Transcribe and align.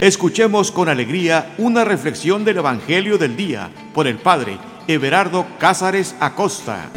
Escuchemos 0.00 0.70
con 0.70 0.88
alegría 0.88 1.56
una 1.58 1.84
reflexión 1.84 2.44
del 2.44 2.58
Evangelio 2.58 3.18
del 3.18 3.36
Día 3.36 3.68
por 3.92 4.06
el 4.06 4.16
Padre 4.18 4.56
Everardo 4.86 5.44
Cázares 5.58 6.14
Acosta. 6.20 6.88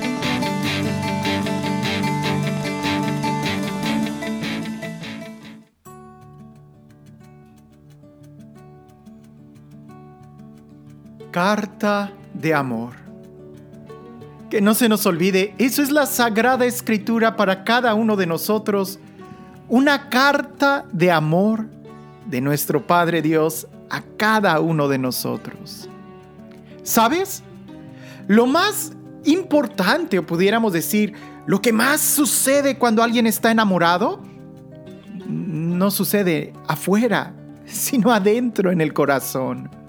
Carta 11.31 12.11
de 12.35 12.53
amor. 12.53 12.93
Que 14.51 14.61
no 14.61 14.75
se 14.75 14.87
nos 14.87 15.07
olvide, 15.07 15.55
eso 15.57 15.81
es 15.81 15.89
la 15.89 16.05
sagrada 16.05 16.67
escritura 16.67 17.35
para 17.35 17.63
cada 17.63 17.95
uno 17.95 18.15
de 18.15 18.27
nosotros, 18.27 18.99
una 19.69 20.07
carta 20.09 20.85
de 20.91 21.09
amor 21.09 21.80
de 22.25 22.41
nuestro 22.41 22.85
Padre 22.85 23.21
Dios 23.21 23.67
a 23.89 24.01
cada 24.17 24.59
uno 24.59 24.87
de 24.87 24.97
nosotros. 24.97 25.89
¿Sabes? 26.83 27.43
Lo 28.27 28.45
más 28.45 28.93
importante, 29.25 30.19
o 30.19 30.25
pudiéramos 30.25 30.73
decir, 30.73 31.13
lo 31.45 31.61
que 31.61 31.73
más 31.73 32.01
sucede 32.01 32.77
cuando 32.77 33.03
alguien 33.03 33.27
está 33.27 33.51
enamorado, 33.51 34.21
no 35.27 35.91
sucede 35.91 36.53
afuera, 36.67 37.33
sino 37.65 38.11
adentro 38.11 38.71
en 38.71 38.81
el 38.81 38.93
corazón. 38.93 39.80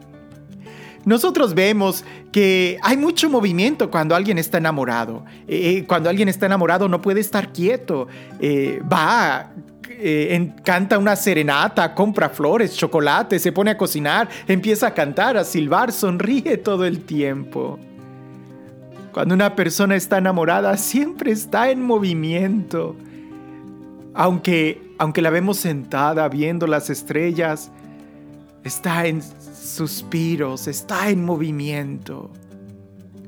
Nosotros 1.04 1.54
vemos 1.54 2.04
que 2.30 2.78
hay 2.82 2.96
mucho 2.96 3.28
movimiento 3.28 3.90
cuando 3.90 4.14
alguien 4.14 4.38
está 4.38 4.58
enamorado. 4.58 5.24
Eh, 5.48 5.78
eh, 5.78 5.84
cuando 5.86 6.08
alguien 6.08 6.28
está 6.28 6.46
enamorado 6.46 6.88
no 6.88 7.02
puede 7.02 7.20
estar 7.20 7.52
quieto. 7.52 8.06
Eh, 8.40 8.80
va, 8.90 9.50
eh, 10.04 10.52
canta 10.64 10.98
una 10.98 11.14
serenata, 11.14 11.94
compra 11.94 12.28
flores, 12.28 12.76
chocolate, 12.76 13.38
se 13.38 13.52
pone 13.52 13.70
a 13.70 13.76
cocinar, 13.76 14.28
empieza 14.48 14.88
a 14.88 14.94
cantar, 14.94 15.36
a 15.36 15.44
silbar, 15.44 15.92
sonríe 15.92 16.56
todo 16.56 16.84
el 16.84 17.04
tiempo. 17.04 17.78
Cuando 19.12 19.34
una 19.34 19.54
persona 19.54 19.94
está 19.94 20.18
enamorada, 20.18 20.76
siempre 20.76 21.30
está 21.30 21.70
en 21.70 21.82
movimiento. 21.82 22.96
Aunque, 24.14 24.94
aunque 24.98 25.22
la 25.22 25.30
vemos 25.30 25.58
sentada 25.58 26.28
viendo 26.28 26.66
las 26.66 26.90
estrellas, 26.90 27.70
está 28.64 29.06
en 29.06 29.22
suspiros, 29.62 30.66
está 30.66 31.10
en 31.10 31.24
movimiento. 31.24 32.30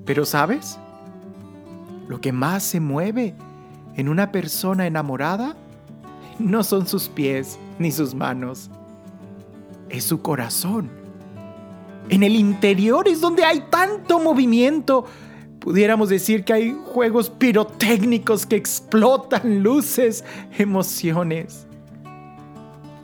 Pero 0.05 0.25
¿sabes? 0.25 0.79
Lo 2.09 2.21
que 2.21 2.33
más 2.33 2.63
se 2.63 2.81
mueve 2.81 3.35
en 3.97 4.09
una 4.09 4.33
persona 4.33 4.87
enamorada 4.87 5.57
no 6.39 6.65
son 6.65 6.87
sus 6.87 7.09
pies 7.09 7.59
ni 7.79 7.93
sus 7.93 8.15
manos, 8.15 8.71
es 9.89 10.05
su 10.05 10.21
corazón. 10.21 10.91
En 12.09 12.23
el 12.23 12.35
interior 12.35 13.09
es 13.09 13.21
donde 13.21 13.45
hay 13.45 13.65
tanto 13.71 14.19
movimiento. 14.19 15.07
Pudiéramos 15.61 16.11
decir 16.11 16.45
que 16.45 16.53
hay 16.53 16.77
juegos 16.85 17.31
pirotécnicos 17.31 18.45
que 18.45 18.57
explotan 18.57 19.63
luces, 19.63 20.25
emociones. 20.59 21.67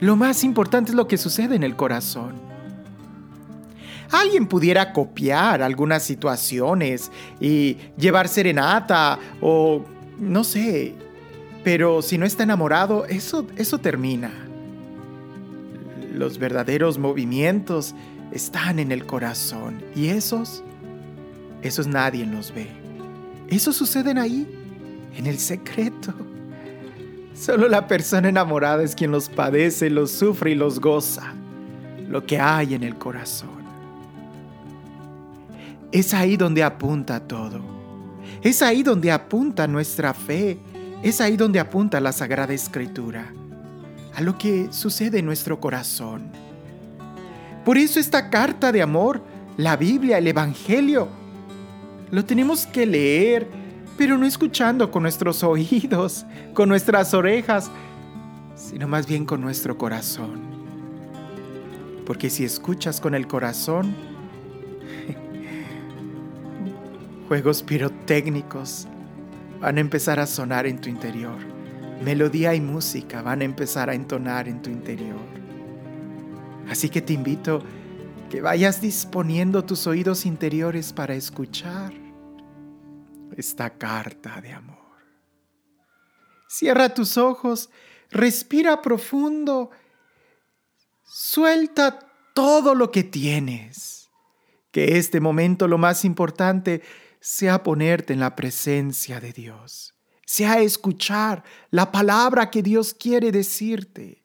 Lo 0.01 0.17
más 0.17 0.45
importante 0.45 0.91
es 0.91 0.97
lo 0.97 1.09
que 1.09 1.17
sucede 1.17 1.57
en 1.57 1.63
el 1.63 1.77
corazón. 1.77 2.50
Alguien 4.11 4.47
pudiera 4.47 4.93
copiar 4.93 5.63
algunas 5.63 6.03
situaciones 6.03 7.13
y 7.41 7.77
llevar 7.97 8.29
serenata 8.29 9.19
o, 9.41 9.85
no 10.19 10.43
sé, 10.43 10.95
pero 11.63 12.03
si 12.03 12.19
no 12.19 12.27
está 12.27 12.43
enamorado, 12.43 13.07
eso, 13.07 13.47
eso 13.57 13.79
termina. 13.79 14.33
Los 16.13 16.39
verdaderos 16.39 16.99
movimientos 16.99 17.95
están 18.33 18.79
en 18.79 18.91
el 18.93 19.07
corazón 19.07 19.83
y 19.95 20.09
esos, 20.09 20.65
esos 21.63 21.87
nadie 21.87 22.27
los 22.27 22.53
ve. 22.53 22.69
Esos 23.49 23.77
suceden 23.77 24.19
ahí, 24.19 24.47
en 25.17 25.27
el 25.27 25.39
secreto. 25.39 26.15
Solo 27.35 27.69
la 27.69 27.87
persona 27.87 28.29
enamorada 28.29 28.83
es 28.83 28.95
quien 28.95 29.11
los 29.11 29.29
padece, 29.29 29.91
los 29.91 30.11
sufre 30.11 30.53
y 30.53 30.55
los 30.55 30.81
goza. 30.81 31.35
Lo 32.09 32.27
que 32.27 32.39
hay 32.39 32.75
en 32.75 32.83
el 32.83 32.97
corazón. 32.97 33.60
Es 35.93 36.15
ahí 36.15 36.37
donde 36.37 36.63
apunta 36.63 37.21
todo. 37.21 37.61
Es 38.43 38.63
ahí 38.63 38.83
donde 38.83 39.11
apunta 39.11 39.67
nuestra 39.67 40.15
fe, 40.15 40.59
es 41.03 41.21
ahí 41.21 41.37
donde 41.37 41.61
apunta 41.61 42.01
la 42.01 42.13
Sagrada 42.13 42.55
Escritura, 42.55 43.33
a 44.15 44.21
lo 44.21 44.39
que 44.39 44.69
sucede 44.73 45.19
en 45.19 45.27
nuestro 45.27 45.61
corazón. 45.61 46.31
Por 47.65 47.77
eso 47.77 48.01
esta 48.01 48.31
carta 48.31 48.73
de 48.73 48.83
amor, 48.83 49.23
la 49.57 49.77
Biblia, 49.77 50.19
el 50.19 50.29
Evangelio, 50.29 51.09
lo 52.11 52.25
tenemos 52.25 52.67
que 52.67 52.87
leer, 52.87 53.47
pero 53.99 54.17
no 54.17 54.27
escuchando 54.27 54.91
con 54.91 55.03
nuestros 55.03 55.43
oídos, 55.45 56.25
con 56.55 56.69
nuestras 56.69 57.13
orejas, 57.15 57.71
sino 58.55 58.89
más 58.89 59.07
bien 59.07 59.25
con 59.25 59.41
nuestro 59.41 59.77
corazón. 59.77 60.41
Porque 62.07 62.31
si 62.31 62.45
escuchas 62.45 63.01
con 63.01 63.15
el 63.15 63.27
corazón, 63.27 63.95
juegos 67.31 67.63
pirotécnicos, 67.63 68.89
van 69.61 69.79
a 69.79 69.81
empezar 69.81 70.19
a 70.19 70.27
sonar 70.27 70.67
en 70.67 70.81
tu 70.81 70.89
interior. 70.89 71.39
Melodía 72.03 72.57
y 72.57 72.61
música 72.61 73.23
van 73.23 73.41
a 73.41 73.45
empezar 73.45 73.89
a 73.89 73.95
entonar 73.95 74.49
en 74.49 74.61
tu 74.61 74.69
interior. 74.69 75.21
Así 76.69 76.89
que 76.89 77.01
te 77.01 77.13
invito 77.13 77.63
que 78.29 78.41
vayas 78.41 78.81
disponiendo 78.81 79.65
tus 79.65 79.87
oídos 79.87 80.27
interiores 80.27 80.93
para 80.93 81.15
escuchar 81.15 81.93
esta 83.37 83.79
carta 83.79 84.41
de 84.41 84.53
amor. 84.53 84.77
Cierra 86.49 86.93
tus 86.95 87.17
ojos, 87.17 87.71
respira 88.11 88.83
profundo, 88.83 89.71
suelta 91.05 91.97
todo 92.35 92.75
lo 92.75 92.91
que 92.91 93.05
tienes. 93.05 94.11
Que 94.73 94.99
este 94.99 95.21
momento 95.21 95.69
lo 95.69 95.79
más 95.79 96.05
importante 96.05 96.83
sea 97.21 97.63
ponerte 97.63 98.13
en 98.13 98.21
la 98.21 98.35
presencia 98.35 99.21
de 99.21 99.33
Dios, 99.33 99.95
sea 100.25 100.61
escuchar 100.61 101.45
la 101.71 101.93
palabra 101.93 102.51
que 102.51 102.63
Dios 102.63 102.95
quiere 102.95 103.31
decirte. 103.31 104.23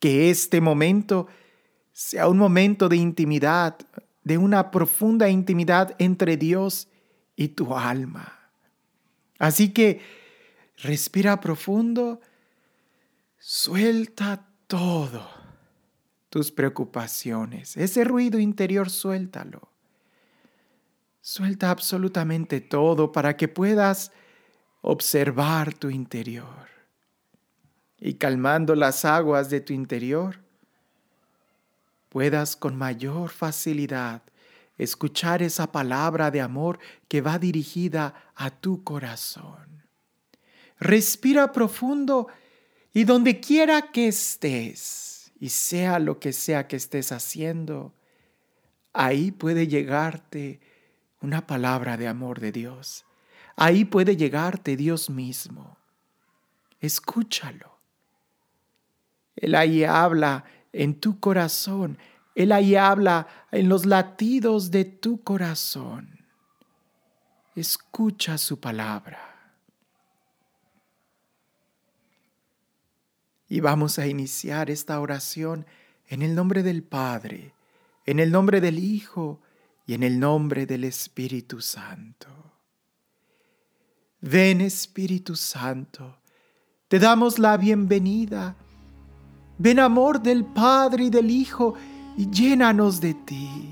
Que 0.00 0.30
este 0.30 0.60
momento 0.60 1.28
sea 1.92 2.28
un 2.28 2.38
momento 2.38 2.88
de 2.88 2.96
intimidad, 2.96 3.76
de 4.24 4.38
una 4.38 4.70
profunda 4.70 5.28
intimidad 5.28 5.94
entre 5.98 6.36
Dios 6.36 6.88
y 7.36 7.48
tu 7.48 7.76
alma. 7.76 8.50
Así 9.38 9.72
que 9.72 10.00
respira 10.78 11.40
profundo, 11.40 12.20
suelta 13.38 14.48
todo, 14.66 15.28
tus 16.30 16.50
preocupaciones, 16.50 17.76
ese 17.76 18.04
ruido 18.04 18.38
interior, 18.38 18.90
suéltalo. 18.90 19.71
Suelta 21.24 21.70
absolutamente 21.70 22.60
todo 22.60 23.12
para 23.12 23.36
que 23.36 23.46
puedas 23.46 24.10
observar 24.80 25.72
tu 25.72 25.88
interior. 25.88 26.68
Y 27.96 28.14
calmando 28.14 28.74
las 28.74 29.04
aguas 29.04 29.48
de 29.48 29.60
tu 29.60 29.72
interior, 29.72 30.40
puedas 32.08 32.56
con 32.56 32.76
mayor 32.76 33.30
facilidad 33.30 34.22
escuchar 34.78 35.42
esa 35.42 35.70
palabra 35.70 36.32
de 36.32 36.40
amor 36.40 36.80
que 37.06 37.20
va 37.20 37.38
dirigida 37.38 38.32
a 38.34 38.50
tu 38.50 38.82
corazón. 38.82 39.84
Respira 40.80 41.52
profundo 41.52 42.26
y 42.92 43.04
donde 43.04 43.38
quiera 43.38 43.92
que 43.92 44.08
estés, 44.08 45.30
y 45.38 45.50
sea 45.50 46.00
lo 46.00 46.18
que 46.18 46.32
sea 46.32 46.66
que 46.66 46.74
estés 46.74 47.12
haciendo, 47.12 47.94
ahí 48.92 49.30
puede 49.30 49.68
llegarte 49.68 50.71
una 51.22 51.46
palabra 51.46 51.96
de 51.96 52.08
amor 52.08 52.40
de 52.40 52.52
Dios. 52.52 53.04
Ahí 53.56 53.84
puede 53.84 54.16
llegarte 54.16 54.76
Dios 54.76 55.08
mismo. 55.08 55.76
Escúchalo. 56.80 57.78
Él 59.36 59.54
ahí 59.54 59.84
habla 59.84 60.44
en 60.72 60.98
tu 60.98 61.20
corazón. 61.20 61.98
Él 62.34 62.52
ahí 62.52 62.76
habla 62.76 63.28
en 63.50 63.68
los 63.68 63.86
latidos 63.86 64.70
de 64.70 64.84
tu 64.84 65.22
corazón. 65.22 66.26
Escucha 67.54 68.38
su 68.38 68.58
palabra. 68.58 69.28
Y 73.48 73.60
vamos 73.60 73.98
a 73.98 74.06
iniciar 74.06 74.70
esta 74.70 74.98
oración 74.98 75.66
en 76.08 76.22
el 76.22 76.34
nombre 76.34 76.62
del 76.62 76.82
Padre, 76.82 77.54
en 78.06 78.18
el 78.18 78.32
nombre 78.32 78.62
del 78.62 78.78
Hijo, 78.78 79.41
y 79.86 79.94
en 79.94 80.02
el 80.02 80.18
nombre 80.18 80.66
del 80.66 80.84
Espíritu 80.84 81.60
Santo. 81.60 82.28
Ven 84.20 84.60
Espíritu 84.60 85.34
Santo, 85.34 86.18
te 86.88 86.98
damos 86.98 87.38
la 87.38 87.56
bienvenida. 87.56 88.54
Ven 89.58 89.80
amor 89.80 90.22
del 90.22 90.44
Padre 90.44 91.04
y 91.04 91.10
del 91.10 91.30
Hijo 91.30 91.74
y 92.16 92.30
llénanos 92.30 93.00
de 93.00 93.14
ti. 93.14 93.70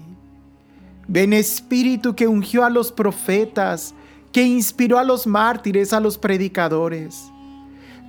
Ven 1.06 1.32
Espíritu 1.32 2.14
que 2.14 2.26
ungió 2.26 2.64
a 2.64 2.70
los 2.70 2.90
profetas, 2.92 3.94
que 4.32 4.42
inspiró 4.42 4.98
a 4.98 5.04
los 5.04 5.26
mártires, 5.26 5.92
a 5.92 6.00
los 6.00 6.18
predicadores. 6.18 7.30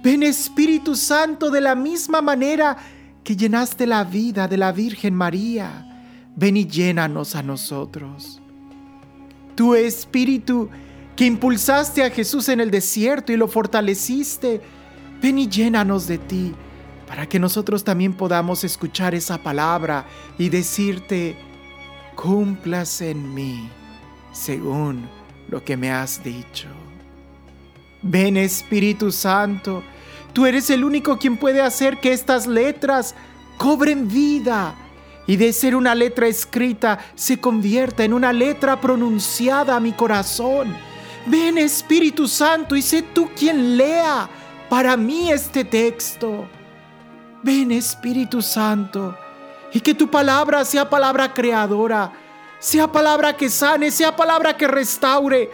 Ven 0.03 0.23
Espíritu 0.23 0.95
Santo 0.95 1.51
de 1.51 1.61
la 1.61 1.75
misma 1.75 2.21
manera 2.21 2.77
que 3.23 3.35
llenaste 3.35 3.85
la 3.85 4.03
vida 4.03 4.47
de 4.47 4.57
la 4.57 4.71
Virgen 4.71 5.13
María. 5.13 5.90
Ven 6.35 6.57
y 6.57 6.67
llénanos 6.67 7.35
a 7.35 7.43
nosotros. 7.43 8.41
Tu 9.55 9.75
Espíritu 9.75 10.69
que 11.15 11.25
impulsaste 11.25 12.03
a 12.03 12.09
Jesús 12.09 12.49
en 12.49 12.59
el 12.61 12.71
desierto 12.71 13.31
y 13.31 13.37
lo 13.37 13.47
fortaleciste, 13.47 14.61
ven 15.21 15.37
y 15.37 15.47
llénanos 15.47 16.07
de 16.07 16.17
ti 16.17 16.53
para 17.07 17.27
que 17.27 17.39
nosotros 17.39 17.83
también 17.83 18.13
podamos 18.13 18.63
escuchar 18.63 19.13
esa 19.13 19.37
palabra 19.37 20.05
y 20.37 20.49
decirte, 20.49 21.35
cumplas 22.15 23.01
en 23.01 23.33
mí 23.33 23.69
según 24.31 25.09
lo 25.49 25.63
que 25.63 25.75
me 25.75 25.91
has 25.91 26.23
dicho. 26.23 26.69
Ven 28.01 28.37
Espíritu 28.37 29.11
Santo, 29.11 29.83
tú 30.33 30.45
eres 30.45 30.69
el 30.69 30.83
único 30.83 31.19
quien 31.19 31.37
puede 31.37 31.61
hacer 31.61 31.99
que 31.99 32.13
estas 32.13 32.47
letras 32.47 33.13
cobren 33.57 34.07
vida 34.07 34.73
y 35.31 35.37
de 35.37 35.53
ser 35.53 35.77
una 35.77 35.95
letra 35.95 36.27
escrita 36.27 36.99
se 37.15 37.39
convierta 37.39 38.03
en 38.03 38.13
una 38.13 38.33
letra 38.33 38.81
pronunciada 38.81 39.77
a 39.77 39.79
mi 39.79 39.93
corazón. 39.93 40.75
Ven 41.25 41.57
Espíritu 41.57 42.27
Santo 42.27 42.75
y 42.75 42.81
sé 42.81 43.01
tú 43.01 43.29
quien 43.33 43.77
lea 43.77 44.29
para 44.69 44.97
mí 44.97 45.31
este 45.31 45.63
texto. 45.63 46.49
Ven 47.43 47.71
Espíritu 47.71 48.41
Santo 48.41 49.17
y 49.71 49.79
que 49.79 49.93
tu 49.93 50.09
palabra 50.09 50.65
sea 50.65 50.89
palabra 50.89 51.33
creadora, 51.33 52.11
sea 52.59 52.91
palabra 52.91 53.37
que 53.37 53.49
sane, 53.49 53.89
sea 53.89 54.13
palabra 54.13 54.57
que 54.57 54.67
restaure, 54.67 55.49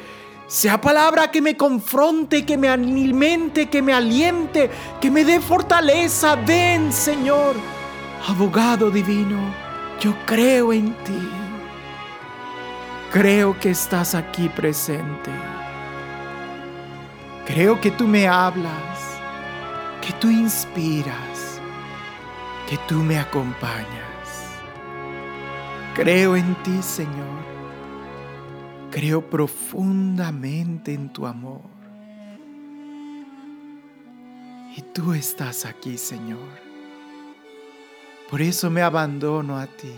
sea 0.47 0.81
palabra 0.81 1.29
que 1.29 1.39
me 1.39 1.55
confronte, 1.55 2.47
que 2.47 2.57
me 2.57 2.67
alimente, 2.67 3.69
que 3.69 3.83
me 3.83 3.93
aliente, 3.93 4.71
que 4.99 5.11
me 5.11 5.23
dé 5.23 5.39
fortaleza. 5.39 6.35
Ven 6.35 6.91
Señor, 6.91 7.55
abogado 8.27 8.89
divino, 8.89 9.66
yo 9.99 10.13
creo 10.25 10.73
en 10.73 10.93
ti. 11.03 11.29
Creo 13.11 13.57
que 13.59 13.71
estás 13.71 14.15
aquí 14.15 14.49
presente. 14.49 15.31
Creo 17.45 17.79
que 17.79 17.91
tú 17.91 18.07
me 18.07 18.27
hablas, 18.27 19.19
que 20.01 20.13
tú 20.13 20.29
inspiras 20.29 21.37
que 22.67 22.77
tú 22.79 22.95
me 22.95 23.17
acompañas. 23.17 23.87
Creo 25.95 26.35
en 26.35 26.53
ti, 26.63 26.81
Señor. 26.81 27.47
Creo 28.91 29.21
profundamente 29.27 30.93
en 30.93 31.09
tu 31.09 31.25
amor. 31.25 31.61
Y 34.75 34.81
tú 34.93 35.13
estás 35.13 35.65
aquí, 35.65 35.97
Señor. 35.97 36.66
Por 38.29 38.41
eso 38.41 38.69
me 38.69 38.81
abandono 38.81 39.57
a 39.57 39.67
ti, 39.67 39.95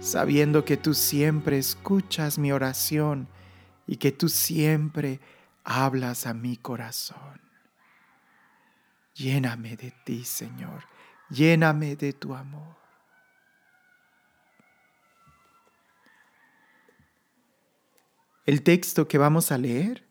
sabiendo 0.00 0.64
que 0.64 0.76
tú 0.76 0.94
siempre 0.94 1.58
escuchas 1.58 2.38
mi 2.38 2.52
oración 2.52 3.28
y 3.86 3.96
que 3.96 4.12
tú 4.12 4.28
siempre 4.28 5.20
hablas 5.64 6.26
a 6.26 6.34
mi 6.34 6.56
corazón. 6.56 7.40
Lléname 9.14 9.76
de 9.76 9.92
ti, 10.04 10.24
Señor 10.24 10.84
lléname 11.30 11.96
de 11.96 12.12
tu 12.12 12.34
amor. 12.34 12.76
El 18.44 18.62
texto 18.62 19.06
que 19.06 19.16
vamos 19.16 19.52
a 19.52 19.58
leer 19.58 20.04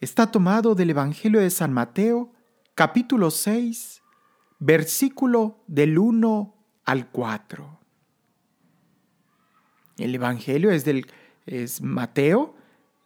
está 0.00 0.30
tomado 0.30 0.74
del 0.74 0.90
Evangelio 0.90 1.40
de 1.40 1.50
San 1.50 1.72
Mateo, 1.72 2.32
capítulo 2.74 3.30
6, 3.30 4.02
versículo 4.58 5.62
del 5.66 5.98
1 5.98 6.54
al 6.84 7.08
4. 7.10 7.78
El 9.98 10.14
Evangelio 10.14 10.70
es 10.70 10.84
del 10.84 11.06
es 11.46 11.80
Mateo, 11.80 12.54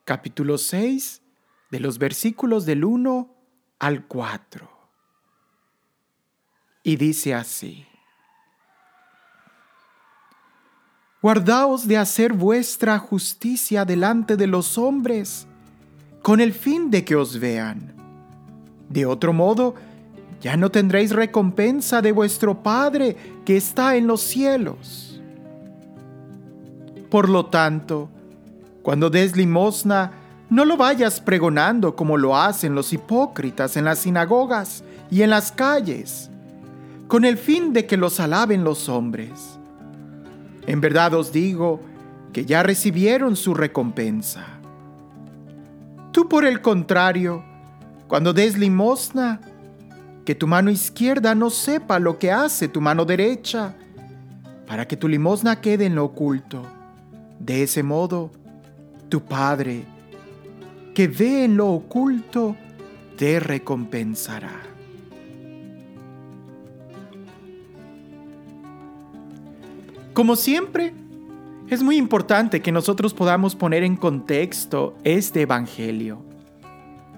capítulo 0.05 0.58
6, 0.58 1.23
de 1.70 1.81
los 1.81 1.99
versículos 1.99 2.67
del 2.67 2.85
1 2.85 3.35
al 3.79 4.06
4 4.06 4.81
y 6.82 6.97
dice 6.97 7.35
así. 7.35 7.87
Guardaos 11.23 11.87
de 11.87 11.99
hacer 11.99 12.32
vuestra 12.32 12.99
justicia 12.99 13.85
delante 13.85 14.37
de 14.37 14.47
los 14.47 14.79
hombres, 14.79 15.47
con 16.23 16.41
el 16.41 16.55
fin 16.55 16.91
de 16.91 17.05
que 17.05 17.14
os 17.14 17.38
vean. 17.38 17.94
De 18.88 19.05
otro 19.05 19.32
modo, 19.32 19.75
ya 20.40 20.56
no 20.56 20.70
tendréis 20.70 21.12
recompensa 21.12 22.00
de 22.00 22.12
vuestro 22.12 22.62
Padre 22.62 23.16
que 23.44 23.56
está 23.56 23.96
en 23.96 24.06
los 24.06 24.22
cielos. 24.22 25.20
Por 27.10 27.28
lo 27.28 27.46
tanto, 27.46 28.08
cuando 28.82 29.10
des 29.10 29.37
limosna, 29.37 30.12
no 30.48 30.64
lo 30.64 30.76
vayas 30.76 31.20
pregonando 31.20 31.94
como 31.94 32.16
lo 32.16 32.37
hacen 32.37 32.75
los 32.75 32.92
hipócritas 32.92 33.76
en 33.76 33.84
las 33.84 34.00
sinagogas 34.00 34.82
y 35.10 35.22
en 35.22 35.31
las 35.31 35.52
calles 35.52 36.31
con 37.10 37.25
el 37.25 37.37
fin 37.38 37.72
de 37.72 37.87
que 37.87 37.96
los 37.96 38.20
alaben 38.20 38.62
los 38.62 38.88
hombres. 38.88 39.58
En 40.66 40.81
verdad 40.81 41.12
os 41.14 41.32
digo 41.32 41.81
que 42.32 42.44
ya 42.44 42.62
recibieron 42.62 43.34
su 43.34 43.52
recompensa. 43.52 44.46
Tú 46.12 46.28
por 46.28 46.44
el 46.44 46.60
contrario, 46.60 47.44
cuando 48.06 48.32
des 48.32 48.56
limosna, 48.56 49.40
que 50.25 50.34
tu 50.34 50.46
mano 50.46 50.70
izquierda 50.70 51.34
no 51.34 51.50
sepa 51.50 51.99
lo 51.99 52.19
que 52.19 52.31
hace 52.31 52.69
tu 52.69 52.81
mano 52.81 53.05
derecha, 53.05 53.75
para 54.67 54.87
que 54.87 54.96
tu 54.96 55.08
limosna 55.08 55.61
quede 55.61 55.87
en 55.87 55.94
lo 55.94 56.05
oculto. 56.05 56.62
De 57.38 57.62
ese 57.62 57.82
modo, 57.82 58.31
tu 59.08 59.22
Padre, 59.22 59.84
que 60.94 61.08
ve 61.08 61.44
en 61.44 61.56
lo 61.56 61.69
oculto, 61.70 62.56
te 63.17 63.40
recompensará. 63.40 64.62
Como 70.12 70.37
siempre, 70.37 70.92
es 71.68 71.83
muy 71.83 71.97
importante 71.97 72.61
que 72.61 72.73
nosotros 72.73 73.14
podamos 73.14 73.54
poner 73.54 73.85
en 73.85 73.97
contexto 73.97 74.97
este 75.04 75.42
Evangelio, 75.42 76.23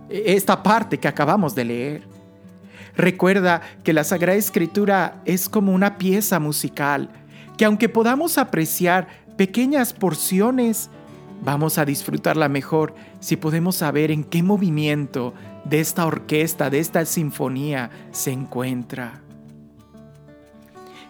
esta 0.09 0.63
parte 0.63 0.99
que 0.99 1.09
acabamos 1.09 1.55
de 1.55 1.65
leer. 1.65 2.12
Recuerda 2.97 3.63
que 3.85 3.93
la 3.93 4.05
Sagrada 4.05 4.37
Escritura 4.37 5.23
es 5.25 5.49
como 5.49 5.73
una 5.73 5.99
pieza 5.99 6.39
musical, 6.39 7.11
que 7.57 7.65
aunque 7.65 7.89
podamos 7.89 8.39
apreciar 8.39 9.09
pequeñas 9.37 9.93
porciones, 9.93 10.91
vamos 11.43 11.79
a 11.79 11.85
disfrutarla 11.85 12.49
mejor 12.49 12.95
si 13.21 13.37
podemos 13.37 13.77
saber 13.77 14.11
en 14.11 14.25
qué 14.25 14.43
movimiento 14.43 15.35
de 15.65 15.81
esta 15.81 16.07
orquesta, 16.07 16.71
de 16.71 16.81
esta 16.81 17.05
sinfonía 17.07 17.91
se 18.11 18.33
encuentra. 18.33 19.21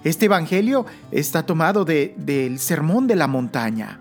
Este 0.04 0.26
Evangelio 0.26 0.86
está 1.10 1.44
tomado 1.44 1.84
del 1.84 2.58
Sermón 2.58 3.06
de 3.06 3.16
la 3.16 3.26
Montaña. 3.26 3.98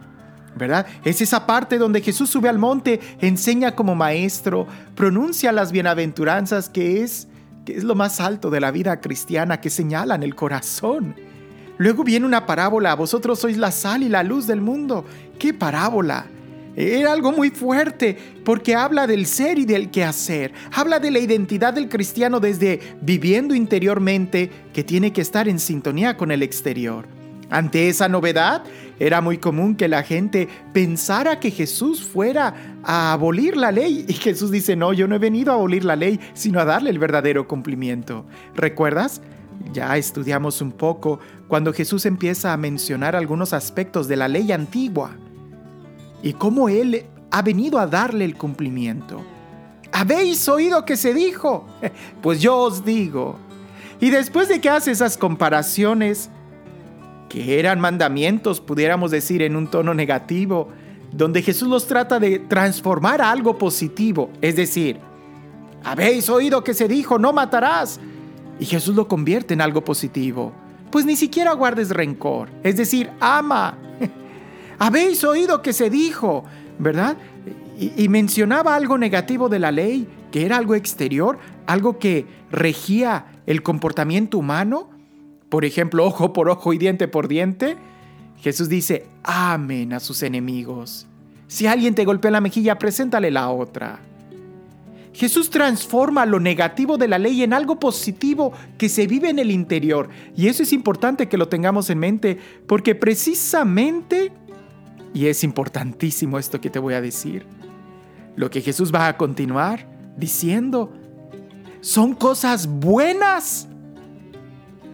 ¿verdad? 0.56 0.86
Es 1.06 1.22
esa 1.22 1.46
parte 1.46 1.78
donde 1.78 2.02
Jesús 2.02 2.30
sube 2.30 2.50
al 2.50 2.60
monte, 2.60 3.00
enseña 3.22 3.74
como 3.74 3.96
maestro, 3.96 4.68
pronuncia 4.96 5.52
las 5.52 5.72
bienaventuranzas 5.72 6.70
que 6.70 7.04
es, 7.04 7.28
que 7.66 7.78
es 7.78 7.84
lo 7.84 7.96
más 7.96 8.20
alto 8.20 8.50
de 8.50 8.60
la 8.60 8.72
vida 8.72 9.00
cristiana, 9.02 9.62
que 9.62 9.70
señalan 9.70 10.24
el 10.24 10.36
corazón. 10.36 11.16
Luego 11.78 12.04
viene 12.04 12.26
una 12.26 12.46
parábola, 12.46 12.96
vosotros 12.96 13.40
sois 13.40 13.58
la 13.58 13.72
sal 13.72 14.04
y 14.04 14.10
la 14.10 14.24
luz 14.24 14.48
del 14.48 14.62
mundo. 14.62 15.06
¿Qué 15.40 15.54
parábola? 15.54 16.28
Era 16.76 17.12
algo 17.12 17.32
muy 17.32 17.50
fuerte 17.50 18.18
porque 18.46 18.76
habla 18.76 19.06
del 19.06 19.26
ser 19.26 19.60
y 19.60 19.66
del 19.66 19.92
quehacer. 19.92 20.54
Habla 20.72 21.00
de 21.00 21.12
la 21.12 21.20
identidad 21.20 21.74
del 21.74 21.90
cristiano 21.90 22.40
desde 22.40 22.80
viviendo 23.02 23.54
interiormente 23.54 24.50
que 24.74 24.84
tiene 24.84 25.12
que 25.12 25.22
estar 25.22 25.48
en 25.50 25.60
sintonía 25.60 26.16
con 26.16 26.32
el 26.32 26.44
exterior. 26.44 27.08
Ante 27.50 27.90
esa 27.90 28.08
novedad, 28.08 28.64
era 29.02 29.20
muy 29.20 29.40
común 29.40 29.76
que 29.76 29.88
la 29.88 30.04
gente 30.04 30.48
pensara 30.74 31.40
que 31.40 31.50
Jesús 31.50 32.04
fuera 32.04 32.54
a 32.84 33.14
abolir 33.14 33.58
la 33.58 33.72
ley. 33.72 34.06
Y 34.08 34.14
Jesús 34.14 34.52
dice, 34.52 34.76
no, 34.76 34.94
yo 34.94 35.08
no 35.08 35.16
he 35.16 35.18
venido 35.18 35.52
a 35.52 35.56
abolir 35.56 35.84
la 35.84 35.96
ley, 35.96 36.20
sino 36.36 36.60
a 36.60 36.66
darle 36.66 36.92
el 36.92 37.00
verdadero 37.00 37.48
cumplimiento. 37.48 38.28
¿Recuerdas? 38.54 39.24
Ya 39.74 39.98
estudiamos 39.98 40.62
un 40.62 40.72
poco 40.72 41.20
cuando 41.48 41.74
Jesús 41.74 42.06
empieza 42.06 42.54
a 42.54 42.58
mencionar 42.58 43.16
algunos 43.16 43.54
aspectos 43.54 44.08
de 44.08 44.18
la 44.18 44.28
ley 44.28 44.52
antigua 44.52 45.18
y 46.22 46.34
cómo 46.34 46.70
Él 46.70 47.08
ha 47.32 47.42
venido 47.42 47.80
a 47.80 47.88
darle 47.88 48.24
el 48.24 48.38
cumplimiento. 48.38 49.26
¿Habéis 49.92 50.48
oído 50.48 50.86
que 50.86 50.96
se 50.96 51.16
dijo? 51.16 51.66
Pues 52.22 52.40
yo 52.40 52.56
os 52.56 52.86
digo. 52.86 53.40
Y 54.00 54.12
después 54.12 54.48
de 54.48 54.62
que 54.62 54.70
hace 54.70 54.92
esas 54.92 55.18
comparaciones, 55.18 56.30
que 57.32 57.60
eran 57.60 57.80
mandamientos, 57.80 58.60
pudiéramos 58.60 59.10
decir 59.10 59.42
en 59.42 59.56
un 59.56 59.68
tono 59.72 59.94
negativo, 59.94 60.68
donde 61.14 61.42
Jesús 61.42 61.70
los 61.70 61.88
trata 61.88 62.20
de 62.20 62.40
transformar 62.40 63.22
a 63.22 63.32
algo 63.32 63.58
positivo, 63.58 64.30
es 64.42 64.58
decir, 64.58 64.98
habéis 65.82 66.30
oído 66.30 66.62
que 66.62 66.74
se 66.74 66.90
dijo, 66.90 67.18
no 67.18 67.32
matarás, 67.32 68.02
y 68.60 68.66
Jesús 68.66 68.98
lo 68.98 69.08
convierte 69.08 69.54
en 69.54 69.62
algo 69.62 69.82
positivo, 69.82 70.52
pues 70.92 71.06
ni 71.06 71.16
siquiera 71.16 71.54
guardes 71.54 71.92
rencor, 71.92 72.50
es 72.64 72.76
decir, 72.76 73.10
ama. 73.22 73.78
habéis 74.78 75.24
oído 75.24 75.62
que 75.62 75.72
se 75.72 75.90
dijo, 75.90 76.44
¿verdad? 76.80 77.16
Y, 77.80 77.94
y 77.96 78.10
mencionaba 78.10 78.76
algo 78.76 78.98
negativo 78.98 79.48
de 79.48 79.60
la 79.60 79.72
ley, 79.72 80.06
que 80.34 80.46
era 80.46 80.58
algo 80.58 80.76
exterior, 80.76 81.40
algo 81.66 81.98
que 81.98 82.26
regía 82.52 83.28
el 83.46 83.64
comportamiento 83.64 84.38
humano, 84.38 84.91
por 85.52 85.66
ejemplo, 85.66 86.06
ojo 86.06 86.32
por 86.32 86.48
ojo 86.50 86.72
y 86.72 86.78
diente 86.78 87.10
por 87.10 87.28
diente, 87.28 87.76
Jesús 88.38 88.70
dice, 88.70 89.08
amen 89.22 89.92
a 89.92 90.00
sus 90.00 90.24
enemigos. 90.24 91.08
Si 91.48 91.68
alguien 91.68 91.94
te 91.94 92.06
golpea 92.06 92.32
la 92.32 92.40
mejilla, 92.40 92.80
preséntale 92.80 93.32
la 93.32 93.50
otra. 93.50 94.00
Jesús 95.14 95.50
transforma 95.50 96.26
lo 96.26 96.40
negativo 96.40 96.98
de 96.98 97.10
la 97.10 97.20
ley 97.20 97.44
en 97.44 97.52
algo 97.52 97.82
positivo 97.82 98.54
que 98.78 98.88
se 98.88 99.08
vive 99.08 99.30
en 99.30 99.40
el 99.40 99.52
interior. 99.52 100.08
Y 100.38 100.48
eso 100.48 100.64
es 100.64 100.72
importante 100.72 101.28
que 101.28 101.38
lo 101.38 101.50
tengamos 101.50 101.90
en 101.90 102.00
mente, 102.00 102.40
porque 102.66 102.96
precisamente, 102.96 104.32
y 105.14 105.26
es 105.26 105.44
importantísimo 105.44 106.40
esto 106.40 106.62
que 106.62 106.70
te 106.70 106.80
voy 106.80 106.94
a 106.94 107.02
decir, 107.02 107.46
lo 108.38 108.50
que 108.50 108.62
Jesús 108.62 108.96
va 108.96 109.08
a 109.08 109.18
continuar 109.18 109.86
diciendo 110.16 110.94
son 111.82 112.14
cosas 112.14 112.68
buenas 112.68 113.68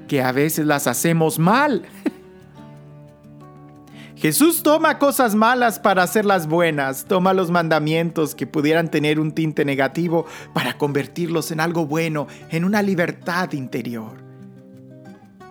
que 0.08 0.22
a 0.22 0.32
veces 0.32 0.66
las 0.66 0.88
hacemos 0.88 1.40
mal. 1.40 1.84
Jesús 4.18 4.64
toma 4.64 4.98
cosas 4.98 5.36
malas 5.36 5.78
para 5.78 6.02
hacerlas 6.02 6.48
buenas, 6.48 7.06
toma 7.06 7.34
los 7.34 7.52
mandamientos 7.52 8.34
que 8.34 8.48
pudieran 8.48 8.90
tener 8.90 9.20
un 9.20 9.32
tinte 9.32 9.64
negativo 9.64 10.26
para 10.54 10.76
convertirlos 10.76 11.52
en 11.52 11.60
algo 11.60 11.86
bueno, 11.86 12.26
en 12.50 12.66
una 12.66 12.82
libertad 12.82 13.52
interior. 13.54 14.14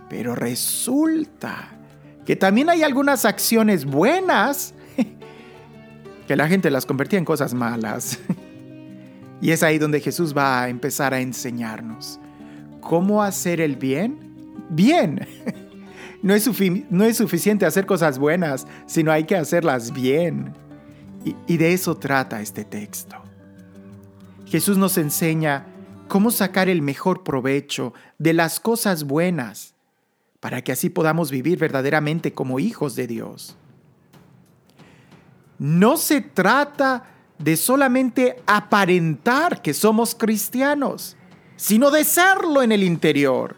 Pero 0.08 0.34
resulta 0.34 1.78
que 2.24 2.34
también 2.34 2.68
hay 2.68 2.82
algunas 2.82 3.24
acciones 3.24 3.84
buenas 3.84 4.74
que 6.26 6.34
la 6.34 6.48
gente 6.48 6.68
las 6.68 6.86
convertía 6.86 7.20
en 7.20 7.24
cosas 7.24 7.54
malas. 7.54 8.18
Y 9.38 9.50
es 9.50 9.62
ahí 9.62 9.76
donde 9.76 10.00
Jesús 10.00 10.34
va 10.34 10.62
a 10.62 10.70
empezar 10.70 11.12
a 11.12 11.20
enseñarnos 11.20 12.18
cómo 12.80 13.22
hacer 13.22 13.60
el 13.60 13.76
bien 13.76 14.25
bien. 14.70 15.26
No 16.22 16.34
es, 16.34 17.16
suficiente 17.16 17.66
hacer 17.66 17.86
cosas 17.86 18.18
buenas, 18.18 18.66
sino 18.86 19.12
hay 19.12 19.24
que 19.24 19.36
hacerlas 19.36 19.92
bien. 19.92 20.54
Y, 21.24 21.36
y 21.46 21.56
de 21.56 21.72
eso 21.72 21.96
trata 21.96 22.40
este 22.40 22.64
texto. 22.64 23.16
Jesús 24.46 24.76
nos 24.76 24.98
enseña 24.98 25.66
cómo 26.08 26.30
sacar 26.30 26.68
el 26.68 26.82
mejor 26.82 27.22
provecho 27.22 27.92
de 28.18 28.32
las 28.32 28.58
cosas 28.58 29.04
buenas 29.04 29.74
para 30.40 30.62
que 30.62 30.72
así 30.72 30.90
podamos 30.90 31.30
vivir 31.30 31.58
verdaderamente 31.58 32.32
como 32.32 32.58
hijos 32.58 32.96
de 32.96 33.06
Dios. 33.06 33.56
No 35.58 35.96
se 35.96 36.20
trata 36.20 37.04
de 37.38 37.56
solamente 37.56 38.42
aparentar 38.46 39.62
que 39.62 39.74
somos 39.74 40.14
cristianos, 40.14 41.16
sino 41.56 41.90
de 41.90 42.04
serlo 42.04 42.62
en 42.62 42.72
el 42.72 42.82
interior. 42.82 43.56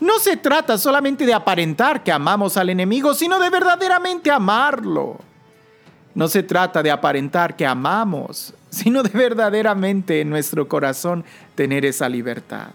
No 0.00 0.18
se 0.18 0.36
trata 0.36 0.78
solamente 0.78 1.26
de 1.26 1.34
aparentar 1.34 2.04
que 2.04 2.12
amamos 2.12 2.56
al 2.56 2.70
enemigo, 2.70 3.14
sino 3.14 3.38
de 3.38 3.50
verdaderamente 3.50 4.30
amarlo. 4.30 5.18
No 6.14 6.28
se 6.28 6.42
trata 6.42 6.82
de 6.82 6.90
aparentar 6.90 7.56
que 7.56 7.66
amamos, 7.66 8.54
sino 8.70 9.02
de 9.02 9.10
verdaderamente 9.10 10.20
en 10.20 10.30
nuestro 10.30 10.68
corazón 10.68 11.24
tener 11.54 11.84
esa 11.84 12.08
libertad. 12.08 12.70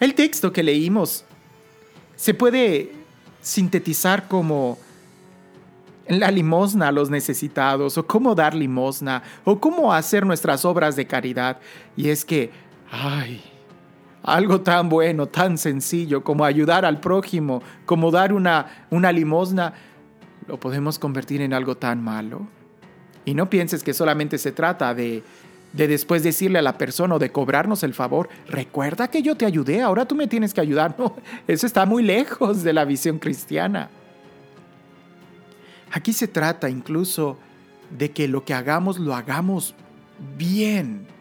El 0.00 0.14
texto 0.14 0.52
que 0.52 0.62
leímos 0.62 1.24
se 2.16 2.34
puede 2.34 2.92
sintetizar 3.40 4.28
como 4.28 4.78
la 6.08 6.30
limosna 6.30 6.88
a 6.88 6.92
los 6.92 7.08
necesitados, 7.10 7.96
o 7.96 8.06
cómo 8.06 8.34
dar 8.34 8.54
limosna, 8.54 9.22
o 9.44 9.58
cómo 9.58 9.92
hacer 9.92 10.26
nuestras 10.26 10.64
obras 10.64 10.96
de 10.96 11.06
caridad. 11.06 11.58
Y 11.96 12.10
es 12.10 12.24
que, 12.24 12.50
ay, 12.90 13.42
algo 14.24 14.62
tan 14.62 14.88
bueno, 14.88 15.26
tan 15.26 15.58
sencillo 15.58 16.24
como 16.24 16.44
ayudar 16.44 16.84
al 16.84 16.98
prójimo, 16.98 17.62
como 17.84 18.10
dar 18.10 18.32
una, 18.32 18.86
una 18.90 19.12
limosna, 19.12 19.74
lo 20.48 20.58
podemos 20.58 20.98
convertir 20.98 21.42
en 21.42 21.52
algo 21.52 21.76
tan 21.76 22.02
malo. 22.02 22.48
Y 23.26 23.34
no 23.34 23.48
pienses 23.48 23.82
que 23.82 23.92
solamente 23.94 24.38
se 24.38 24.50
trata 24.50 24.94
de, 24.94 25.22
de 25.74 25.88
después 25.88 26.22
decirle 26.22 26.58
a 26.58 26.62
la 26.62 26.78
persona 26.78 27.16
o 27.16 27.18
de 27.18 27.30
cobrarnos 27.30 27.82
el 27.82 27.92
favor, 27.92 28.30
recuerda 28.48 29.08
que 29.08 29.22
yo 29.22 29.36
te 29.36 29.44
ayudé, 29.44 29.82
ahora 29.82 30.06
tú 30.06 30.14
me 30.14 30.26
tienes 30.26 30.54
que 30.54 30.60
ayudar. 30.60 30.96
No, 30.98 31.16
eso 31.46 31.66
está 31.66 31.84
muy 31.84 32.02
lejos 32.02 32.62
de 32.62 32.72
la 32.72 32.86
visión 32.86 33.18
cristiana. 33.18 33.90
Aquí 35.92 36.12
se 36.12 36.28
trata 36.28 36.70
incluso 36.70 37.36
de 37.90 38.10
que 38.10 38.26
lo 38.26 38.44
que 38.44 38.54
hagamos 38.54 38.98
lo 38.98 39.14
hagamos 39.14 39.74
bien. 40.36 41.13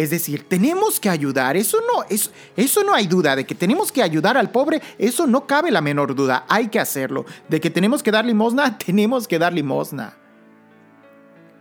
Es 0.00 0.08
decir, 0.08 0.48
tenemos 0.48 0.98
que 0.98 1.10
ayudar, 1.10 1.58
eso 1.58 1.76
no, 1.82 2.04
eso, 2.08 2.30
eso 2.56 2.82
no 2.82 2.94
hay 2.94 3.06
duda, 3.06 3.36
de 3.36 3.44
que 3.44 3.54
tenemos 3.54 3.92
que 3.92 4.02
ayudar 4.02 4.38
al 4.38 4.50
pobre, 4.50 4.80
eso 4.96 5.26
no 5.26 5.46
cabe 5.46 5.70
la 5.70 5.82
menor 5.82 6.14
duda, 6.14 6.46
hay 6.48 6.68
que 6.68 6.80
hacerlo. 6.80 7.26
De 7.50 7.60
que 7.60 7.68
tenemos 7.68 8.02
que 8.02 8.10
dar 8.10 8.24
limosna, 8.24 8.78
tenemos 8.86 9.28
que 9.28 9.38
dar 9.38 9.52
limosna. 9.52 10.14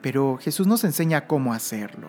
Pero 0.01 0.37
Jesús 0.37 0.67
nos 0.67 0.85
enseña 0.85 1.27
cómo 1.27 1.51
hacerlo. 1.51 2.07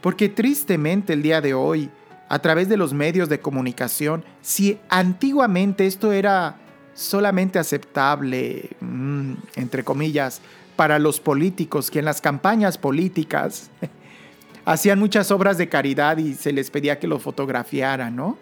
Porque 0.00 0.30
tristemente 0.30 1.12
el 1.12 1.22
día 1.22 1.42
de 1.42 1.52
hoy, 1.52 1.90
a 2.30 2.38
través 2.38 2.70
de 2.70 2.78
los 2.78 2.94
medios 2.94 3.28
de 3.28 3.40
comunicación, 3.40 4.24
si 4.40 4.78
antiguamente 4.88 5.86
esto 5.86 6.12
era 6.12 6.56
solamente 6.94 7.58
aceptable, 7.58 8.70
mm, 8.80 9.34
entre 9.56 9.84
comillas, 9.84 10.40
para 10.76 10.98
los 10.98 11.20
políticos, 11.20 11.90
que 11.90 11.98
en 11.98 12.06
las 12.06 12.22
campañas 12.22 12.78
políticas 12.78 13.68
hacían 14.72 15.00
muchas 15.00 15.32
obras 15.32 15.58
de 15.58 15.68
caridad 15.68 16.16
y 16.18 16.34
se 16.34 16.52
les 16.52 16.70
pedía 16.70 17.00
que 17.00 17.08
lo 17.08 17.18
fotografiaran, 17.18 18.14
¿no? 18.14 18.38